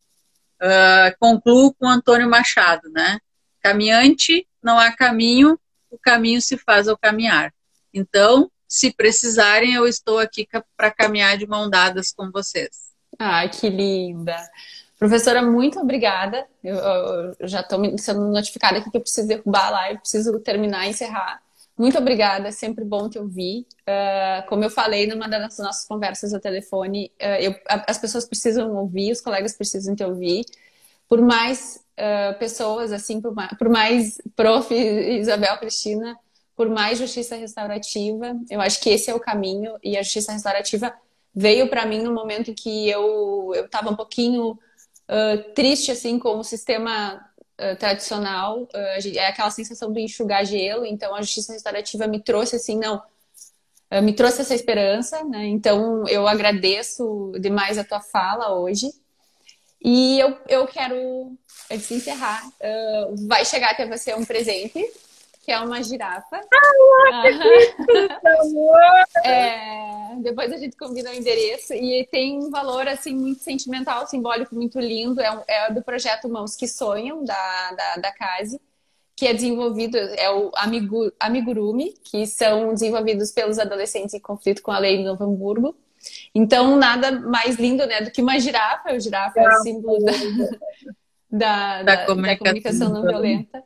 [0.61, 3.19] Uh, concluo com Antônio Machado, né?
[3.61, 5.59] Caminhante, não há caminho,
[5.91, 7.53] o caminho se faz ao caminhar.
[7.93, 12.91] Então, se precisarem, eu estou aqui para caminhar de mão dadas com vocês.
[13.19, 14.37] Ai, que linda!
[14.97, 16.47] Professora, muito obrigada.
[16.63, 16.75] Eu,
[17.39, 20.91] eu já estou sendo notificada aqui que eu preciso derrubar a live, preciso terminar e
[20.91, 21.41] encerrar.
[21.77, 23.67] Muito obrigada, é sempre bom te ouvir.
[23.81, 28.73] Uh, como eu falei numa das nossas conversas ao telefone, uh, eu, as pessoas precisam
[28.77, 30.45] ouvir, os colegas precisam te ouvir.
[31.07, 34.73] Por mais uh, pessoas, assim, por mais, por mais prof.
[34.73, 36.17] Isabel Cristina,
[36.55, 39.77] por mais justiça restaurativa, eu acho que esse é o caminho.
[39.83, 40.93] E a justiça restaurativa
[41.33, 44.57] veio para mim no momento que eu estava um pouquinho
[45.53, 47.21] triste, assim, com o sistema
[47.59, 52.55] uh, tradicional, uh, é aquela sensação do enxugar gelo, então a justiça restaurativa me trouxe
[52.55, 53.01] assim, não,
[53.91, 55.45] uh, me trouxe essa esperança, né?
[55.47, 58.91] Então eu agradeço demais a tua fala hoje.
[59.87, 61.37] E eu, eu quero,
[61.69, 62.41] antes de encerrar,
[63.27, 64.83] vai chegar até você um presente
[65.45, 66.41] que é uma girafa.
[67.13, 67.23] Ah,
[69.23, 74.55] é, depois a gente combina o endereço e tem um valor assim muito sentimental, simbólico,
[74.55, 75.21] muito lindo.
[75.21, 78.59] É, um, é do projeto Mãos que Sonham da da, da Case,
[79.15, 84.71] que é desenvolvido é o Amigu, Amigurumi, que são desenvolvidos pelos adolescentes em conflito com
[84.71, 85.75] a lei de Novo Hamburgo.
[86.33, 88.93] Então, nada mais lindo né, do que uma girafa.
[88.93, 90.05] O girafa é o símbolo
[91.29, 93.63] da, da, da, da comunicação, da comunicação não violenta.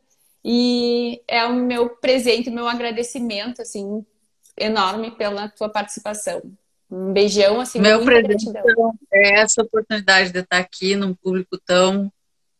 [0.52, 4.04] E é o meu presente, meu agradecimento, assim,
[4.58, 6.42] enorme pela tua participação.
[6.90, 8.46] Um beijão, assim, Meu presente
[9.14, 12.12] é essa oportunidade de estar aqui num público tão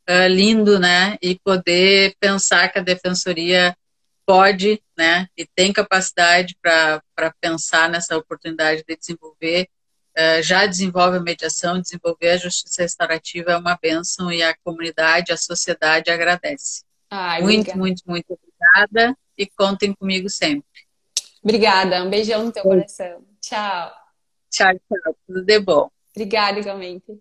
[0.08, 1.18] uh, lindo, né?
[1.20, 3.76] E poder pensar que a defensoria
[4.24, 5.28] pode, né?
[5.36, 7.02] E tem capacidade para
[7.42, 9.68] pensar nessa oportunidade de desenvolver.
[10.16, 15.32] Uh, já desenvolve a mediação, desenvolver a justiça restaurativa é uma bênção e a comunidade,
[15.32, 16.88] a sociedade agradece.
[17.10, 17.80] Ai, muito, obrigada.
[17.80, 20.64] muito, muito obrigada e contem comigo sempre.
[21.44, 23.24] Obrigada, um beijão no teu coração.
[23.42, 23.92] Tchau.
[24.50, 25.16] Tchau, tchau.
[25.26, 25.90] Tudo de bom.
[26.14, 27.20] Obrigada, igualmente.